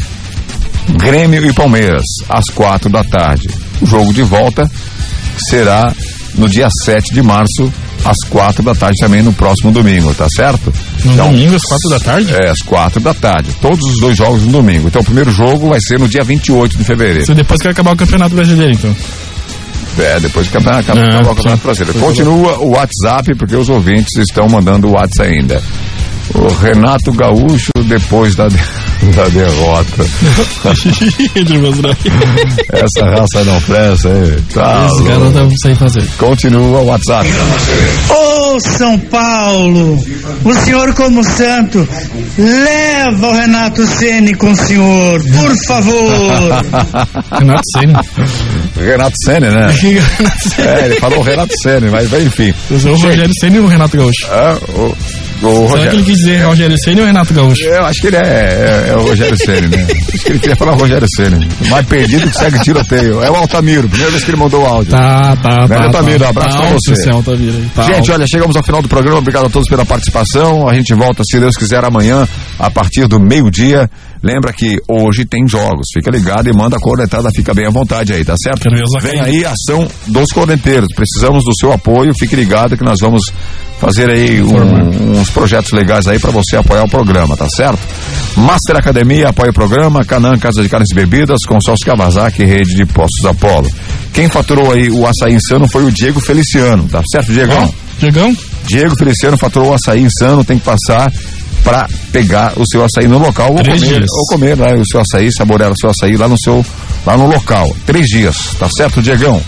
[0.97, 3.49] Grêmio e Palmeiras, às quatro da tarde.
[3.81, 4.71] O jogo de volta
[5.49, 5.93] será
[6.35, 7.73] no dia 7 de março,
[8.05, 10.73] às quatro da tarde também no próximo domingo, tá certo?
[11.05, 12.35] No domingo, às quatro da tarde?
[12.35, 13.53] É, às quatro da tarde.
[13.61, 14.89] Todos os dois jogos no domingo.
[14.89, 17.23] Então o primeiro jogo vai ser no dia 28 de fevereiro.
[17.23, 18.95] Isso depois que acabar o Campeonato Brasileiro, então.
[19.97, 21.35] É, depois que acabar, acabar, acabar o sim.
[21.37, 21.99] Campeonato Brasileiro.
[21.99, 25.63] Foi Continua o WhatsApp, porque os ouvintes estão mandando o WhatsApp ainda.
[26.35, 28.57] O Renato Gaúcho, depois da, de-
[29.15, 30.05] da derrota.
[32.73, 34.37] Essa raça não presta, é.
[34.53, 36.07] Tá, Esse cara não sei fazer.
[36.19, 37.29] Continua o WhatsApp.
[38.11, 40.05] Ô São Paulo,
[40.45, 41.87] o senhor como santo,
[42.39, 46.65] leva o Renato Ceni com o senhor, por favor.
[47.39, 47.95] Renato Ceni.
[48.77, 49.75] Renato Senna, né?
[50.59, 52.53] é, ele falou Renato Senna, mas enfim.
[52.71, 54.27] O Rogério Ceni ou o Renato Gaúcho?
[54.31, 54.97] Ah, o,
[55.43, 55.91] o Será Rogério.
[55.91, 57.63] que ele quis dizer Rogério Ceni ou Renato Gaúcho?
[57.65, 59.87] Eu acho que ele é, é, é o Rogério Ceni, né?
[60.15, 61.49] Acho que ele queria falar Rogério Ceni.
[61.69, 63.23] Mais perdido que segue tiroteio.
[63.23, 64.91] É o Altamiro, primeira vez que ele mandou o áudio.
[64.91, 65.85] Tá, tá, Né, tá.
[65.85, 66.29] Altamiro, tá.
[66.31, 66.93] abraço tá pra você.
[66.93, 68.13] esse Altamiro tá Gente, alto.
[68.13, 69.19] olha, chegamos ao final do programa.
[69.19, 70.69] Obrigado a todos pela participação.
[70.69, 72.27] A gente volta, se Deus quiser, amanhã,
[72.59, 73.91] a partir do meio-dia.
[74.25, 75.87] Lembra que hoje tem jogos.
[75.93, 78.63] Fica ligado e manda a cornetada, fica bem à vontade aí, tá certo?
[79.03, 80.89] Vem aí a ação dos corneteiros.
[80.97, 82.15] Precisamos do seu apoio.
[82.19, 83.31] Fique ligado que nós vamos
[83.79, 87.79] fazer aí um- uns projetos legais aí para você apoiar o programa, tá certo?
[88.35, 92.87] Master Academia apoia o programa, Canã Casa de Carnes e Bebidas, Consórcio Kawasaki Rede de
[92.87, 93.69] Postos Apolo.
[94.15, 97.73] Quem faturou aí o açaí insano foi o Diego Feliciano, tá certo, Diegão?
[97.99, 98.35] Diegão?
[98.67, 101.13] Diego Feliciano faturou o açaí insano, tem que passar
[101.63, 104.11] para pegar o seu açaí no local ou Três comer, dias.
[104.11, 106.65] ou comer lá o seu açaí, saborear o seu açaí lá no seu
[107.07, 107.75] lá no local.
[107.87, 109.43] Três dias, tá certo, Diegão?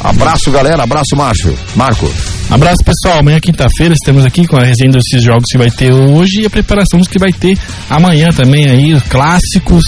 [0.00, 0.82] Abraço, galera.
[0.84, 1.56] Abraço, Márcio.
[1.74, 2.08] Marco.
[2.50, 6.42] Abraço pessoal, amanhã quinta-feira estamos aqui com a resenha desses jogos que vai ter hoje
[6.42, 7.58] e a preparação dos que vai ter
[7.90, 9.84] amanhã também aí, os clássicos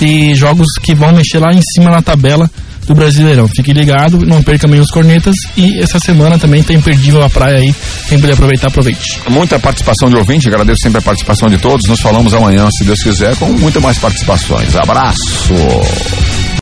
[0.00, 2.50] e jogos que vão mexer lá em cima na tabela
[2.86, 3.48] do Brasileirão.
[3.48, 7.58] Fique ligado, não perca também os cornetas e essa semana também tem imperdível a praia
[7.58, 7.74] aí,
[8.08, 9.20] quem puder aproveitar, aproveite.
[9.28, 11.88] Muita participação de ouvinte, agradeço sempre a participação de todos.
[11.88, 14.76] Nos falamos amanhã, se Deus quiser, com muito mais participações.
[14.76, 15.52] Abraço.